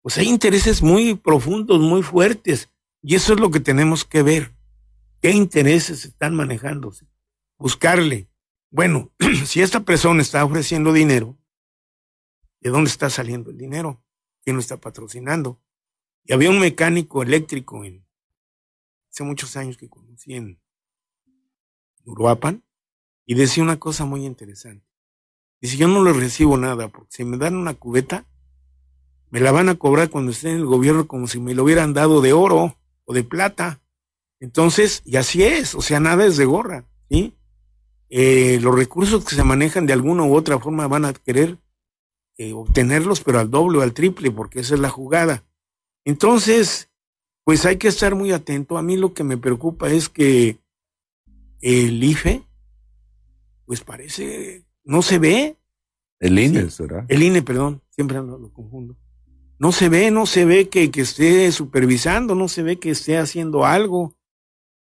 [0.03, 2.71] pues hay intereses muy profundos, muy fuertes,
[3.03, 4.55] y eso es lo que tenemos que ver.
[5.21, 7.07] ¿Qué intereses están manejándose?
[7.59, 8.29] Buscarle.
[8.71, 9.13] Bueno,
[9.45, 11.39] si esta persona está ofreciendo dinero,
[12.61, 14.03] ¿de dónde está saliendo el dinero?
[14.43, 15.61] ¿Quién lo está patrocinando?
[16.25, 18.07] Y había un mecánico eléctrico en,
[19.11, 20.61] hace muchos años que conocí en
[22.05, 22.65] Uruapan,
[23.27, 24.90] y decía una cosa muy interesante.
[25.61, 28.25] Dice, yo no le recibo nada, porque si me dan una cubeta,
[29.31, 31.93] me la van a cobrar cuando esté en el gobierno como si me lo hubieran
[31.93, 33.81] dado de oro o de plata.
[34.41, 37.35] Entonces, y así es, o sea, nada es de gorra, ¿sí?
[38.09, 41.59] Eh, los recursos que se manejan de alguna u otra forma van a querer
[42.39, 45.45] eh, obtenerlos, pero al doble o al triple, porque esa es la jugada.
[46.05, 46.91] Entonces,
[47.45, 48.79] pues hay que estar muy atento.
[48.79, 50.59] A mí lo que me preocupa es que
[51.61, 52.43] el IFE,
[53.67, 55.57] pues parece no se ve.
[56.19, 57.07] El INE, ¿será?
[57.09, 58.97] El INE, perdón, siempre lo, confundo.
[59.59, 63.17] No se ve, no se ve que, que esté supervisando, no se ve que esté
[63.17, 64.17] haciendo algo.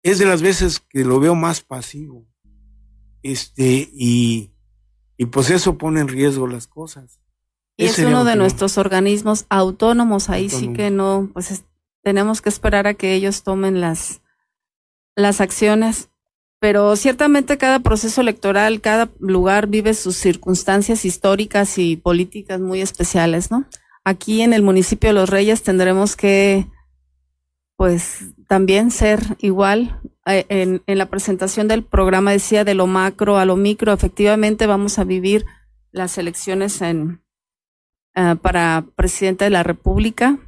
[0.02, 2.26] Es de las veces que lo veo más pasivo.
[3.22, 4.50] Este, y,
[5.18, 7.20] y pues eso pone en riesgo las cosas.
[7.76, 11.64] Y es uno de nuestros organismos autónomos, ahí sí que no, pues
[12.02, 14.22] tenemos que esperar a que ellos tomen las,
[15.14, 16.08] las acciones
[16.60, 23.50] pero ciertamente cada proceso electoral, cada lugar vive sus circunstancias históricas y políticas muy especiales,
[23.50, 23.66] ¿no?
[24.04, 26.66] Aquí en el municipio de Los Reyes tendremos que,
[27.76, 30.00] pues, también ser igual.
[30.26, 34.66] Eh, en, en la presentación del programa decía de lo macro a lo micro, efectivamente
[34.66, 35.46] vamos a vivir
[35.92, 37.22] las elecciones en,
[38.16, 40.38] uh, para presidente de la República.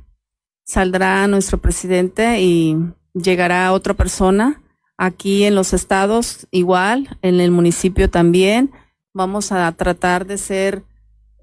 [0.65, 2.77] Saldrá nuestro presidente y
[3.15, 4.63] llegará otra persona
[5.03, 8.71] Aquí en los estados igual, en el municipio también.
[9.15, 10.85] Vamos a tratar de ser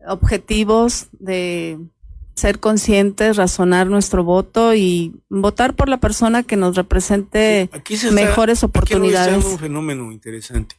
[0.08, 1.80] objetivos, de
[2.36, 7.72] ser conscientes, razonar nuestro voto y votar por la persona que nos represente
[8.12, 9.44] mejores oportunidades.
[9.44, 10.76] Aquí un fenómeno interesante.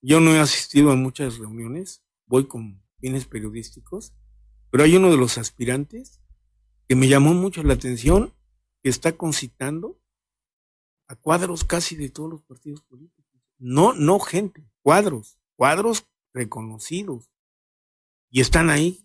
[0.00, 4.12] Yo no he asistido a muchas reuniones, voy con fines periodísticos,
[4.72, 6.20] pero hay uno de los aspirantes
[6.88, 8.34] que me llamó mucho la atención,
[8.82, 10.01] que está concitando
[11.12, 13.22] a cuadros casi de todos los partidos políticos.
[13.58, 17.30] No, no gente, cuadros, cuadros reconocidos.
[18.30, 19.04] Y están ahí.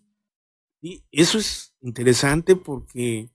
[0.80, 3.30] Y eso es interesante porque,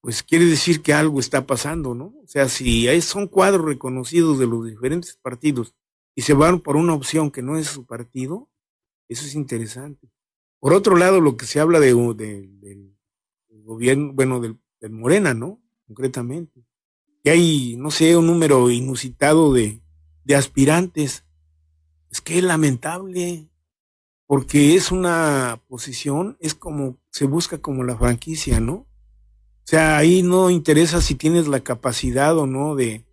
[0.00, 2.06] pues quiere decir que algo está pasando, ¿no?
[2.24, 5.76] O sea, si son cuadros reconocidos de los diferentes partidos
[6.16, 8.50] y se van por una opción que no es su partido,
[9.08, 10.10] eso es interesante.
[10.58, 12.96] Por otro lado, lo que se habla de, del
[13.62, 15.62] gobierno, bueno, del, del Morena, ¿no?
[15.86, 16.64] Concretamente.
[17.22, 19.80] Que hay, no sé, un número inusitado de,
[20.24, 21.24] de aspirantes.
[22.10, 23.48] Es que es lamentable,
[24.26, 28.74] porque es una posición, es como, se busca como la franquicia, ¿no?
[28.74, 33.04] O sea, ahí no interesa si tienes la capacidad o no de,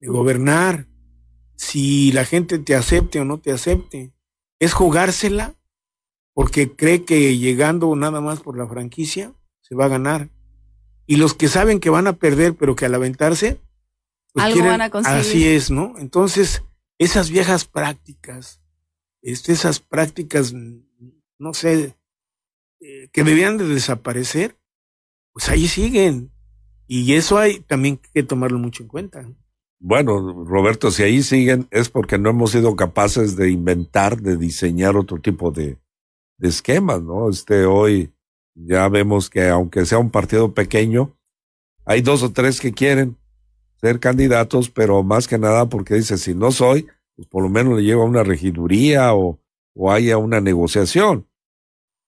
[0.00, 0.88] de gobernar,
[1.56, 4.12] si la gente te acepte o no te acepte.
[4.58, 5.54] Es jugársela
[6.34, 10.30] porque cree que llegando nada más por la franquicia se va a ganar.
[11.12, 13.60] Y los que saben que van a perder, pero que al aventarse,
[14.32, 15.20] pues Algo van a conseguir.
[15.20, 15.92] Así es, ¿no?
[15.98, 16.62] Entonces,
[16.96, 18.62] esas viejas prácticas,
[19.20, 21.98] este, esas prácticas, no sé,
[22.80, 24.56] eh, que debían de desaparecer,
[25.34, 26.32] pues ahí siguen.
[26.86, 29.30] Y eso hay también que tomarlo mucho en cuenta.
[29.80, 34.96] Bueno, Roberto, si ahí siguen es porque no hemos sido capaces de inventar, de diseñar
[34.96, 35.76] otro tipo de,
[36.38, 37.28] de esquemas, ¿no?
[37.28, 38.14] Este, hoy
[38.54, 41.16] ya vemos que aunque sea un partido pequeño,
[41.84, 43.16] hay dos o tres que quieren
[43.80, 46.86] ser candidatos, pero más que nada porque dice, si no soy,
[47.16, 49.40] pues por lo menos le llevo a una regiduría o,
[49.74, 51.26] o haya una negociación.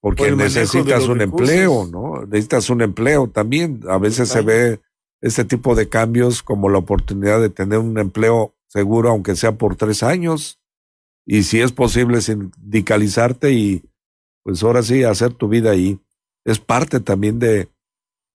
[0.00, 2.26] Porque necesitas un empleo, ¿no?
[2.26, 3.80] Necesitas un empleo también.
[3.88, 4.80] A veces se ve
[5.22, 9.76] este tipo de cambios como la oportunidad de tener un empleo seguro, aunque sea por
[9.76, 10.60] tres años.
[11.24, 13.82] Y si es posible sindicalizarte y
[14.42, 15.98] pues ahora sí hacer tu vida ahí.
[16.44, 17.68] Es parte también de,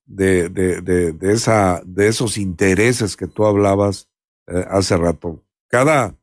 [0.06, 0.82] de, de,
[1.14, 4.10] de, esa, de esos intereses que tú hablabas
[4.48, 5.44] eh, hace rato.
[5.68, 6.16] Cada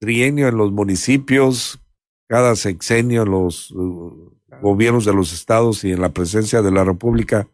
[0.00, 1.80] trienio en los municipios,
[2.28, 6.84] cada sexenio en los uh, gobiernos de los estados y en la presencia de la
[6.84, 7.48] República,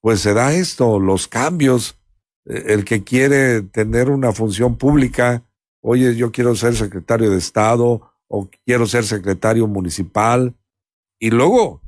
[0.00, 1.98] pues se da esto, los cambios.
[2.46, 5.42] E, el que quiere tener una función pública,
[5.82, 10.54] oye, yo quiero ser secretario de Estado o quiero ser secretario municipal.
[11.18, 11.82] Y luego,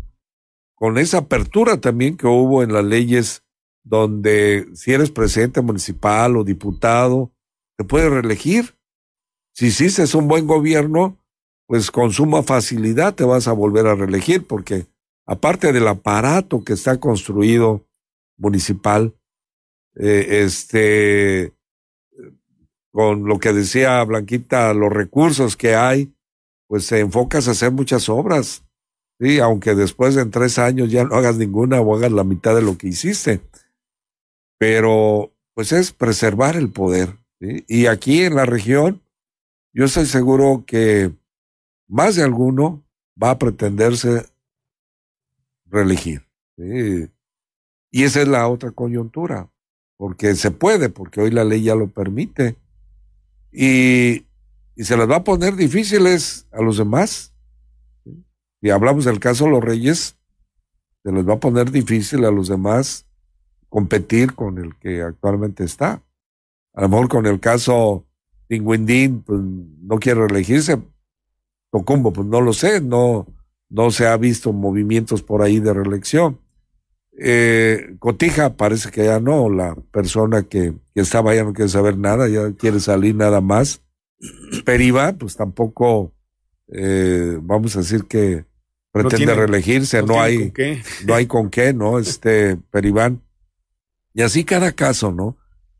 [0.81, 3.45] con esa apertura también que hubo en las leyes
[3.85, 7.31] donde si eres presidente municipal o diputado,
[7.77, 8.79] te puedes reelegir.
[9.53, 11.19] Si hiciste un buen gobierno,
[11.67, 14.87] pues con suma facilidad te vas a volver a reelegir, porque
[15.27, 17.87] aparte del aparato que está construido
[18.39, 19.15] municipal,
[19.97, 21.53] eh, este,
[22.91, 26.11] con lo que decía Blanquita, los recursos que hay,
[26.69, 28.65] pues te enfocas a hacer muchas obras.
[29.21, 32.63] Sí, aunque después en tres años ya no hagas ninguna o hagas la mitad de
[32.63, 33.43] lo que hiciste.
[34.59, 37.19] Pero, pues es preservar el poder.
[37.39, 39.03] Y aquí en la región,
[39.75, 41.13] yo estoy seguro que
[41.87, 42.83] más de alguno
[43.23, 44.27] va a pretenderse
[45.67, 46.27] reelegir.
[46.57, 49.51] Y esa es la otra coyuntura,
[49.99, 52.57] porque se puede, porque hoy la ley ya lo permite.
[53.53, 54.25] Y,
[54.77, 57.30] y se las va a poner difíciles a los demás.
[58.61, 60.17] Si hablamos del caso de los reyes,
[61.03, 63.07] se les va a poner difícil a los demás
[63.69, 66.03] competir con el que actualmente está.
[66.75, 68.07] A lo mejor con el caso
[68.49, 70.79] Tingüindín, pues no quiere reelegirse,
[71.71, 73.27] Tocumbo, pues no lo sé, no,
[73.69, 76.41] no se ha visto movimientos por ahí de reelección.
[77.17, 81.97] Eh, Cotija parece que ya no, la persona que, que, estaba ya no quiere saber
[81.97, 83.83] nada, ya quiere salir nada más.
[84.65, 86.13] Periva, pues tampoco,
[86.69, 88.50] eh, vamos a decir que
[88.93, 90.53] pretende reelegirse, no, hay,
[91.07, 91.99] no hay con qué, ¿no?
[91.99, 93.23] Este, Peribán.
[94.15, 95.37] Y así cada caso, ¿no?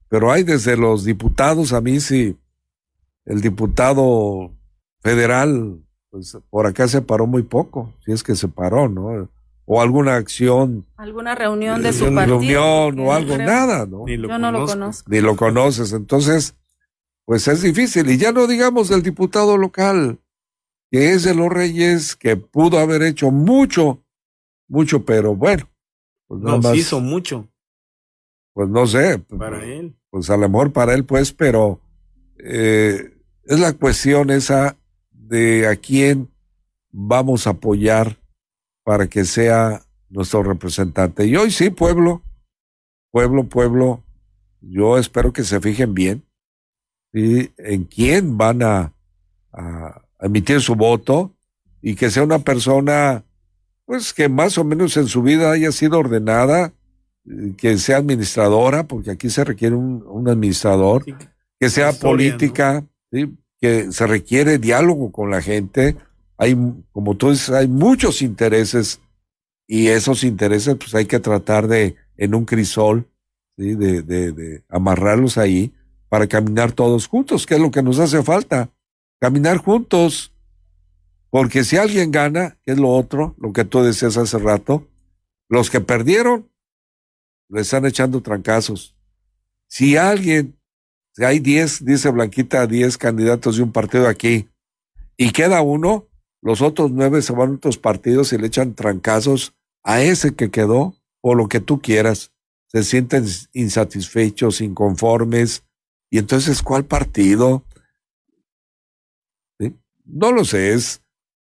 [0.09, 2.37] Pero hay desde los diputados, a mí sí,
[3.25, 4.53] el diputado
[5.01, 5.81] federal,
[6.11, 9.29] pues por acá se paró muy poco, si es que se paró, ¿no?
[9.67, 10.87] O alguna acción.
[10.97, 12.39] Alguna reunión de su partido.
[12.39, 14.07] reunión o algo, nada, ¿no?
[14.09, 15.09] Yo no lo conozco.
[15.09, 15.93] Ni lo conoces.
[15.93, 16.57] Entonces,
[17.25, 18.11] pues es difícil.
[18.11, 20.19] Y ya no digamos del diputado local,
[20.91, 24.03] que es de los Reyes, que pudo haber hecho mucho,
[24.69, 25.69] mucho, pero bueno.
[26.27, 27.49] Pues no, hizo mucho.
[28.53, 29.19] Pues no sé.
[29.19, 29.97] Para él.
[30.11, 31.81] Pues a lo mejor para él, pues, pero
[32.39, 34.77] eh, es la cuestión esa
[35.11, 36.29] de a quién
[36.91, 38.19] vamos a apoyar
[38.83, 41.27] para que sea nuestro representante.
[41.27, 42.23] Y hoy sí, pueblo,
[43.13, 44.03] pueblo, pueblo,
[44.61, 46.25] yo espero que se fijen bien
[47.13, 48.93] y en quién van a,
[49.53, 51.35] a, emitir su voto
[51.83, 53.25] y que sea una persona,
[53.87, 56.73] pues que más o menos en su vida haya sido ordenada,
[57.57, 61.05] que sea administradora, porque aquí se requiere un, un administrador,
[61.59, 62.85] que sea política,
[63.61, 65.97] que se requiere diálogo con la gente.
[66.39, 66.57] Hay,
[66.93, 69.01] como tú dices, hay muchos intereses
[69.67, 73.07] y esos intereses pues hay que tratar de, en un crisol,
[73.57, 73.75] ¿sí?
[73.75, 75.73] de, de, de amarrarlos ahí
[76.09, 78.71] para caminar todos juntos, que es lo que nos hace falta,
[79.21, 80.33] caminar juntos.
[81.31, 84.89] Porque si alguien gana, que es lo otro, lo que tú decías hace rato,
[85.49, 86.51] los que perdieron
[87.49, 88.97] le están echando trancazos.
[89.69, 90.59] Si alguien,
[91.15, 94.49] si hay 10, dice Blanquita, 10 candidatos de un partido aquí,
[95.17, 96.09] y queda uno,
[96.43, 100.51] los otros nueve se van a otros partidos y le echan trancazos a ese que
[100.51, 102.33] quedó, o lo que tú quieras.
[102.69, 105.65] Se sienten insatisfechos, inconformes,
[106.11, 107.65] y entonces, ¿cuál partido?
[110.13, 111.03] No lo sé, es,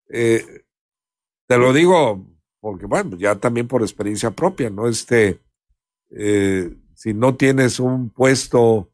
[0.10, 0.66] eh,
[1.48, 2.26] te lo digo
[2.60, 4.88] porque, bueno, ya también por experiencia propia, ¿no?
[4.88, 5.42] Este,
[6.12, 8.92] eh, si no tienes un puesto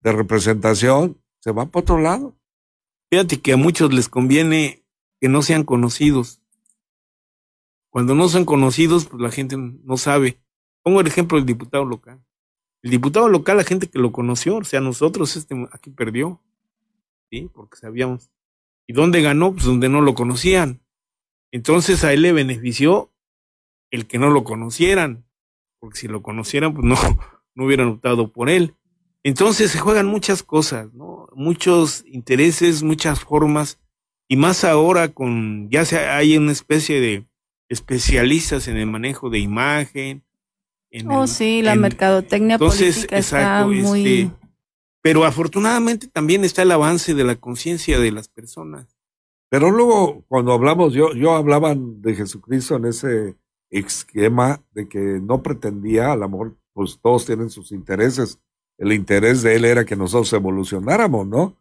[0.00, 2.36] de representación, se va para otro lado.
[3.10, 4.84] Fíjate que a muchos les conviene
[5.20, 6.40] que no sean conocidos.
[7.90, 10.40] Cuando no son conocidos, pues la gente no sabe.
[10.82, 12.24] Pongo el ejemplo del diputado local.
[12.82, 16.40] El diputado local, la gente que lo conoció, o sea, nosotros, este, aquí perdió,
[17.30, 17.50] ¿sí?
[17.54, 18.30] Porque sabíamos.
[18.86, 19.52] ¿Y dónde ganó?
[19.52, 20.80] Pues donde no lo conocían.
[21.50, 23.12] Entonces a él le benefició
[23.90, 25.24] el que no lo conocieran,
[25.78, 26.96] porque si lo conocieran, pues no,
[27.54, 28.74] no hubieran optado por él.
[29.22, 31.28] Entonces se juegan muchas cosas, ¿no?
[31.34, 33.80] Muchos intereses, muchas formas,
[34.28, 37.26] y más ahora con, ya se, hay una especie de
[37.68, 40.24] especialistas en el manejo de imagen,
[41.08, 44.06] oh, sí, la mercadotecnia política está muy...
[44.06, 44.43] Este,
[45.04, 48.96] pero afortunadamente también está el avance de la conciencia de las personas.
[49.50, 53.36] Pero luego, cuando hablamos, yo, yo hablaba de Jesucristo en ese
[53.68, 58.40] esquema de que no pretendía, a lo mejor, pues todos tienen sus intereses.
[58.78, 61.54] El interés de él era que nosotros evolucionáramos, ¿no?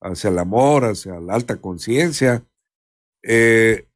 [0.00, 2.46] Hacia el amor, hacia la alta conciencia.
[3.22, 3.86] Eh,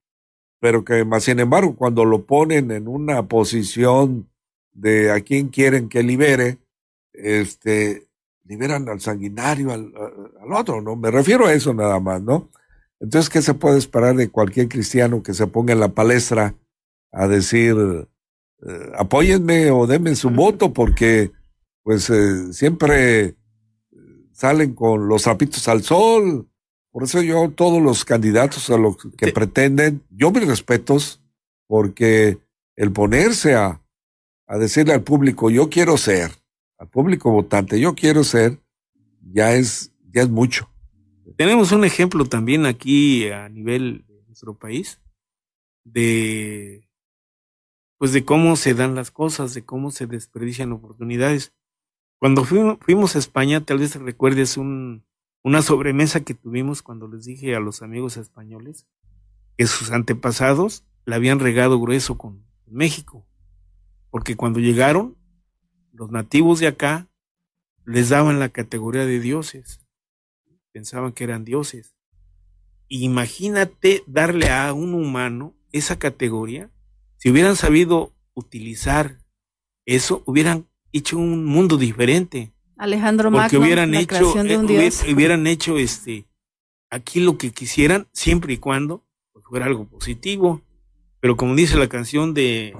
[0.61, 4.30] pero que más sin embargo, cuando lo ponen en una posición
[4.72, 6.59] de a quién quieren que libere,
[7.14, 8.10] este,
[8.51, 9.92] liberan al sanguinario, al,
[10.42, 10.96] al, otro, ¿no?
[10.96, 12.51] Me refiero a eso nada más, ¿no?
[12.98, 16.57] Entonces, ¿qué se puede esperar de cualquier cristiano que se ponga en la palestra
[17.12, 17.76] a decir,
[18.66, 21.30] eh, apóyenme o denme su voto porque,
[21.84, 23.36] pues, eh, siempre
[24.32, 26.48] salen con los zapitos al sol?
[26.90, 31.22] Por eso yo, todos los candidatos a los que pretenden, yo mis respetos,
[31.68, 32.40] porque
[32.74, 33.80] el ponerse a,
[34.48, 36.32] a decirle al público, yo quiero ser,
[36.81, 38.59] al público votante, yo quiero ser,
[39.20, 40.70] ya es, ya es mucho.
[41.37, 44.99] Tenemos un ejemplo también aquí a nivel de nuestro país
[45.85, 46.89] de
[47.99, 51.53] pues de cómo se dan las cosas, de cómo se desperdician oportunidades.
[52.18, 55.05] Cuando fuimos, a España, tal vez recuerdes un,
[55.43, 58.87] una sobremesa que tuvimos cuando les dije a los amigos españoles
[59.59, 63.26] que sus antepasados la habían regado grueso con México.
[64.09, 65.20] Porque cuando llegaron,
[66.01, 67.09] los nativos de acá
[67.84, 69.80] les daban la categoría de dioses.
[70.72, 71.94] Pensaban que eran dioses.
[72.88, 76.70] Imagínate darle a un humano esa categoría.
[77.18, 79.18] Si hubieran sabido utilizar
[79.84, 82.51] eso, hubieran hecho un mundo diferente.
[82.78, 86.26] Alejandro Porque hubieran hecho, eh, hubieran hecho este
[86.88, 90.62] aquí lo que quisieran, siempre y cuando pues, fuera algo positivo.
[91.20, 92.74] Pero como dice la canción de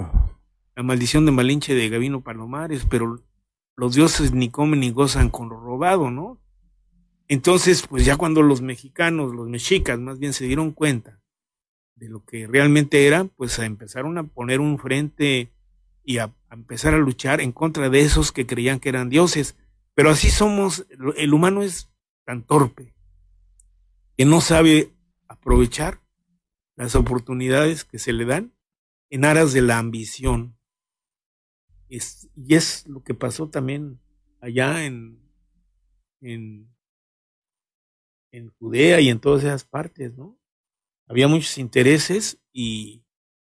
[0.76, 3.22] la maldición de Malinche de Gavino Palomares, pero
[3.76, 6.40] los dioses ni comen ni gozan con lo robado, ¿no?
[7.28, 11.20] Entonces, pues ya cuando los mexicanos, los mexicas más bien se dieron cuenta
[11.94, 15.52] de lo que realmente era, pues empezaron a poner un frente
[16.02, 19.56] y a, a, empezar a luchar en contra de esos que creían que eran dioses.
[19.94, 21.90] Pero así somos, el humano es
[22.24, 22.94] tan torpe
[24.16, 24.92] que no sabe
[25.28, 26.00] aprovechar
[26.76, 28.52] las oportunidades que se le dan
[29.08, 30.56] en aras de la ambición
[31.91, 34.01] y es lo que pasó también
[34.41, 35.20] allá en,
[36.20, 36.68] en,
[38.59, 40.38] Judea y en todas esas partes, ¿no?
[41.09, 43.03] Había muchos intereses y,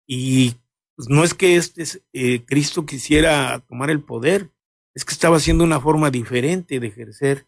[0.06, 0.54] y
[0.94, 4.50] pues no es que este eh, Cristo quisiera tomar el poder,
[4.94, 7.46] es que estaba haciendo una forma diferente de ejercer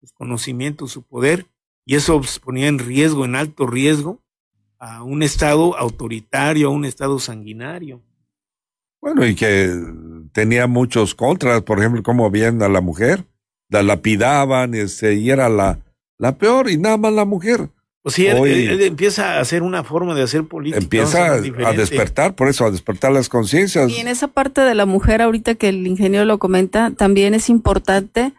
[0.00, 1.46] sus conocimientos, su poder,
[1.84, 4.22] y eso pues, ponía en riesgo, en alto riesgo,
[4.78, 8.02] a un Estado autoritario, a un Estado sanguinario.
[9.02, 9.68] Bueno, y que
[10.32, 13.24] tenía muchos contras, por ejemplo, cómo veían a la mujer,
[13.68, 15.80] la lapidaban este, y era la,
[16.18, 17.68] la peor, y nada más la mujer.
[18.02, 20.82] Pues sí, él, empieza a hacer una forma de hacer política.
[20.82, 23.90] Empieza a despertar, por eso, a despertar las conciencias.
[23.90, 27.48] Y en esa parte de la mujer, ahorita que el ingeniero lo comenta, también es
[27.48, 28.32] importante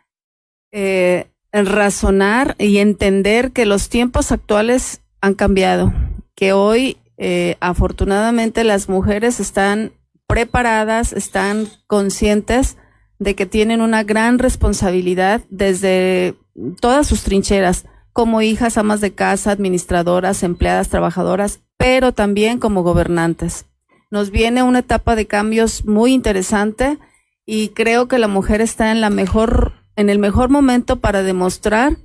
[0.71, 5.93] eh, razonar y entender que los tiempos actuales han cambiado,
[6.35, 9.93] que hoy eh, afortunadamente las mujeres están
[10.33, 12.75] preparadas, están conscientes
[13.19, 16.33] de que tienen una gran responsabilidad desde
[16.81, 23.67] todas sus trincheras, como hijas, amas de casa, administradoras, empleadas, trabajadoras, pero también como gobernantes.
[24.09, 26.97] Nos viene una etapa de cambios muy interesante
[27.45, 31.97] y creo que la mujer está en la mejor, en el mejor momento para demostrar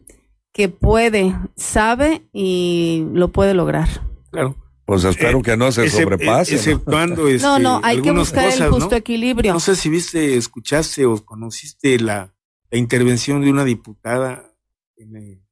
[0.53, 3.89] que puede, sabe y lo puede lograr.
[4.31, 4.55] Claro.
[4.89, 6.55] Pues espero eh, que no se sobrepase.
[6.55, 7.29] Exceptuando ¿no?
[7.29, 9.53] Este, no, no, hay que buscar el justo equilibrio.
[9.53, 12.35] No sé si viste, escuchaste o conociste la,
[12.71, 14.51] la intervención de una diputada
[14.97, 15.45] en,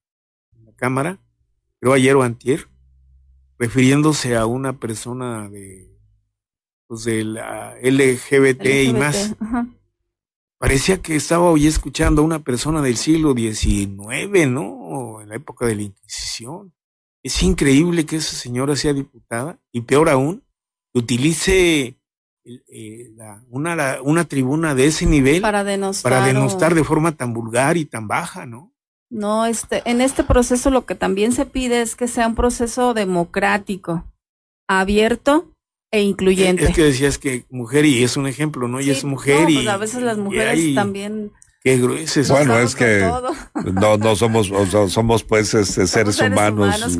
[0.64, 1.20] la Cámara,
[1.80, 2.70] creo ayer o antier,
[3.58, 5.94] refiriéndose a una persona de
[6.86, 9.36] pues de la LGBT, y más.
[10.56, 15.20] Parecía que estaba hoy escuchando a una persona del siglo XIX, ¿no?
[15.20, 16.72] En la época de la Inquisición.
[17.26, 20.44] Es increíble que esa señora sea diputada y peor aún,
[20.94, 21.98] utilice
[22.44, 23.10] eh,
[23.48, 27.84] una, una tribuna de ese nivel para denostar, para denostar de forma tan vulgar y
[27.84, 28.72] tan baja, ¿no?
[29.10, 32.94] No, este, en este proceso lo que también se pide es que sea un proceso
[32.94, 34.04] democrático,
[34.68, 35.50] abierto
[35.90, 36.66] e incluyente.
[36.66, 38.80] Es que decías que mujer y es un ejemplo, ¿no?
[38.80, 41.32] Y es mujer no, y pues a veces las mujeres también
[41.66, 42.32] Qué grueso.
[42.32, 43.00] Bueno, es que
[43.72, 44.52] no, no somos,
[44.88, 46.96] somos pues este, seres, humanos,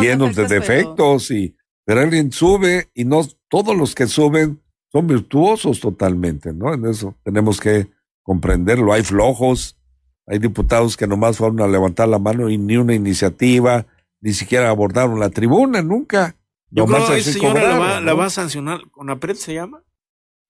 [0.00, 4.62] llenos de defectos y pero alguien sube y no todos los que suben
[4.92, 6.72] son virtuosos totalmente, ¿no?
[6.72, 7.88] En eso tenemos que
[8.22, 8.92] comprenderlo.
[8.92, 9.80] Hay flojos,
[10.28, 13.84] hay diputados que nomás fueron a levantar la mano y ni una iniciativa,
[14.20, 16.36] ni siquiera abordaron la tribuna, nunca.
[16.70, 19.83] Yo creo que señora la va, a sancionar, ¿con APRED se llama?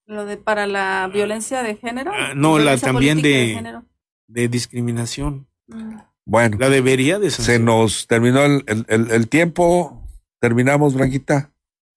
[0.07, 2.13] Lo de para la violencia de género.
[2.15, 3.81] Ah, no, la también de,
[4.29, 5.47] de, discriminación.
[5.67, 5.97] Mm.
[6.27, 6.57] Bueno.
[6.59, 10.03] La debería de Se nos terminó el, el, el, tiempo.
[10.41, 11.53] Terminamos, Blanquita.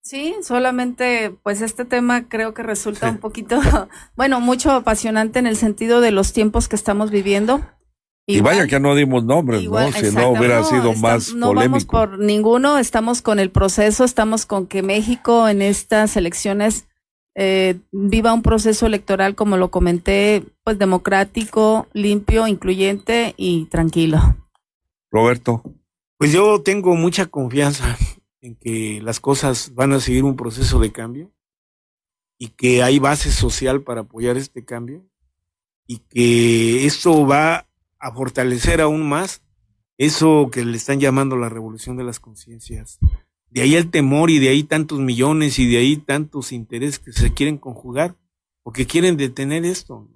[0.07, 3.59] Sí, solamente pues este tema creo que resulta un poquito,
[4.15, 7.59] bueno, mucho apasionante en el sentido de los tiempos que estamos viviendo.
[8.25, 9.91] y vaya que no dimos nombres, ¿no?
[9.91, 11.71] Si no hubiera sido más no polémico.
[11.71, 16.87] vamos por ninguno, estamos con el proceso, estamos con que México en estas elecciones
[17.39, 24.35] eh, viva un proceso electoral, como lo comenté, pues democrático, limpio, incluyente y tranquilo.
[25.11, 25.61] Roberto.
[26.17, 27.95] Pues yo tengo mucha confianza
[28.41, 31.31] en que las cosas van a seguir un proceso de cambio
[32.39, 35.05] y que hay base social para apoyar este cambio
[35.85, 37.67] y que esto va
[37.99, 39.43] a fortalecer aún más
[39.99, 42.97] eso que le están llamando la revolución de las conciencias
[43.49, 47.13] de ahí el temor y de ahí tantos millones y de ahí tantos intereses que
[47.13, 48.15] se quieren conjugar
[48.63, 50.07] porque quieren detener esto.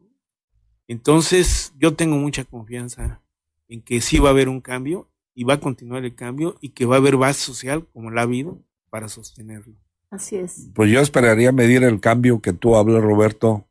[0.87, 3.21] Entonces yo tengo mucha confianza
[3.69, 6.69] en que sí va a haber un cambio y va a continuar el cambio y
[6.69, 9.75] que va a haber base social como la ha habido para sostenerlo.
[10.09, 10.69] Así es.
[10.75, 13.65] Pues yo esperaría medir el cambio que tú hablas, Roberto,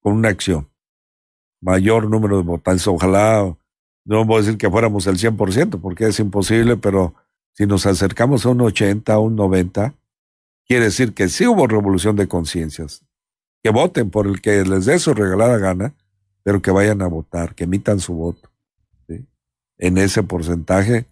[0.00, 0.70] con una acción.
[1.60, 2.86] Mayor número de votantes.
[2.86, 3.56] Ojalá,
[4.04, 7.16] no voy a decir que fuéramos el 100%, porque es imposible, pero
[7.58, 9.92] si nos acercamos a un 80, a un 90,
[10.64, 13.04] quiere decir que sí hubo revolución de conciencias.
[13.64, 15.92] Que voten por el que les dé su regalada gana,
[16.44, 18.48] pero que vayan a votar, que emitan su voto.
[19.76, 21.06] En ese porcentaje,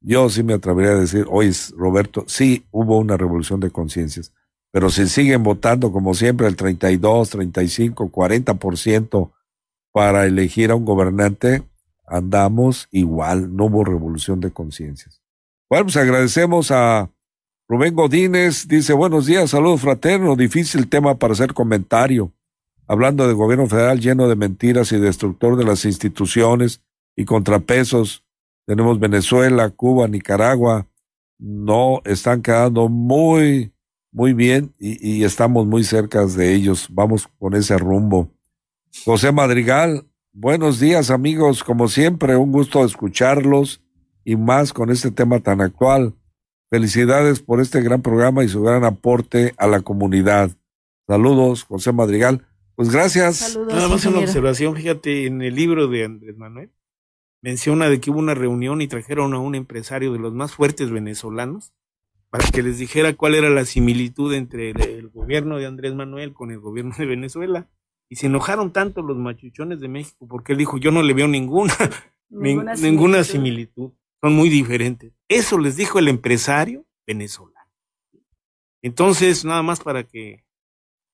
[0.00, 4.32] yo sí me atrevería a decir, oye, Roberto, sí hubo una revolución de conciencias,
[4.72, 9.30] pero si siguen votando como siempre el 32, 35, 40%
[9.92, 11.62] para elegir a un gobernante,
[12.08, 15.21] andamos igual, no hubo revolución de conciencias.
[15.72, 17.10] Bueno, pues agradecemos a
[17.66, 18.68] Rubén Godínez.
[18.68, 20.36] Dice, buenos días, saludos fraternos.
[20.36, 22.30] Difícil tema para hacer comentario.
[22.86, 26.82] Hablando de gobierno federal lleno de mentiras y destructor de las instituciones
[27.16, 28.22] y contrapesos.
[28.66, 30.88] Tenemos Venezuela, Cuba, Nicaragua.
[31.38, 33.72] No, están quedando muy,
[34.10, 36.86] muy bien y, y estamos muy cerca de ellos.
[36.90, 38.28] Vamos con ese rumbo.
[39.06, 40.04] José Madrigal,
[40.34, 41.64] buenos días amigos.
[41.64, 43.80] Como siempre, un gusto escucharlos
[44.24, 46.14] y más con este tema tan actual.
[46.70, 50.50] Felicidades por este gran programa y su gran aporte a la comunidad.
[51.06, 52.46] Saludos, José Madrigal.
[52.74, 53.58] Pues gracias.
[53.68, 56.70] Nada más una observación, fíjate, en el libro de Andrés Manuel
[57.42, 60.90] menciona de que hubo una reunión y trajeron a un empresario de los más fuertes
[60.90, 61.72] venezolanos
[62.30, 66.50] para que les dijera cuál era la similitud entre el, gobierno de Andrés Manuel con
[66.50, 67.68] el gobierno de Venezuela.
[68.08, 71.28] Y se enojaron tanto los machuchones de México porque él dijo, yo no le veo
[71.28, 71.74] ninguna,
[72.30, 73.92] ninguna similitud
[74.22, 75.12] son muy diferentes.
[75.28, 77.52] Eso les dijo el empresario venezolano.
[78.82, 80.44] Entonces, nada más para que...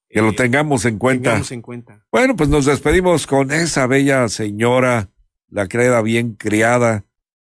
[0.09, 1.31] Que lo eh, tengamos en cuenta.
[1.31, 2.07] Tengamos en cuenta.
[2.11, 5.11] Bueno, pues nos despedimos con esa bella señora
[5.51, 7.05] la creda bien criada,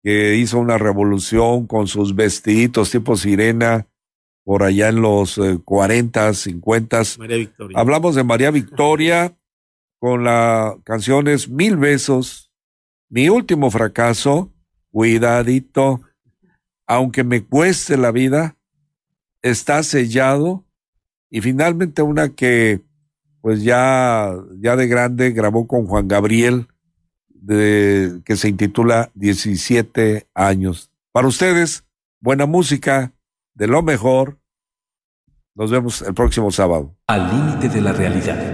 [0.03, 3.87] que hizo una revolución con sus vestiditos tipo sirena
[4.43, 7.01] por allá en los eh, 40, 50.
[7.17, 7.79] María Victoria.
[7.79, 9.37] Hablamos de María Victoria
[9.99, 12.51] con la canciones Mil Besos,
[13.09, 14.54] Mi Último Fracaso,
[14.95, 15.99] Cuidadito,
[16.87, 18.55] Aunque me cueste la vida,
[19.41, 20.63] Está sellado
[21.29, 22.79] y finalmente una que
[23.41, 26.67] pues ya, ya de grande grabó con Juan Gabriel,
[27.45, 30.89] que se intitula 17 años.
[31.11, 31.83] Para ustedes,
[32.21, 33.11] buena música,
[33.53, 34.39] de lo mejor.
[35.55, 36.95] Nos vemos el próximo sábado.
[37.07, 38.41] Al límite de la realidad.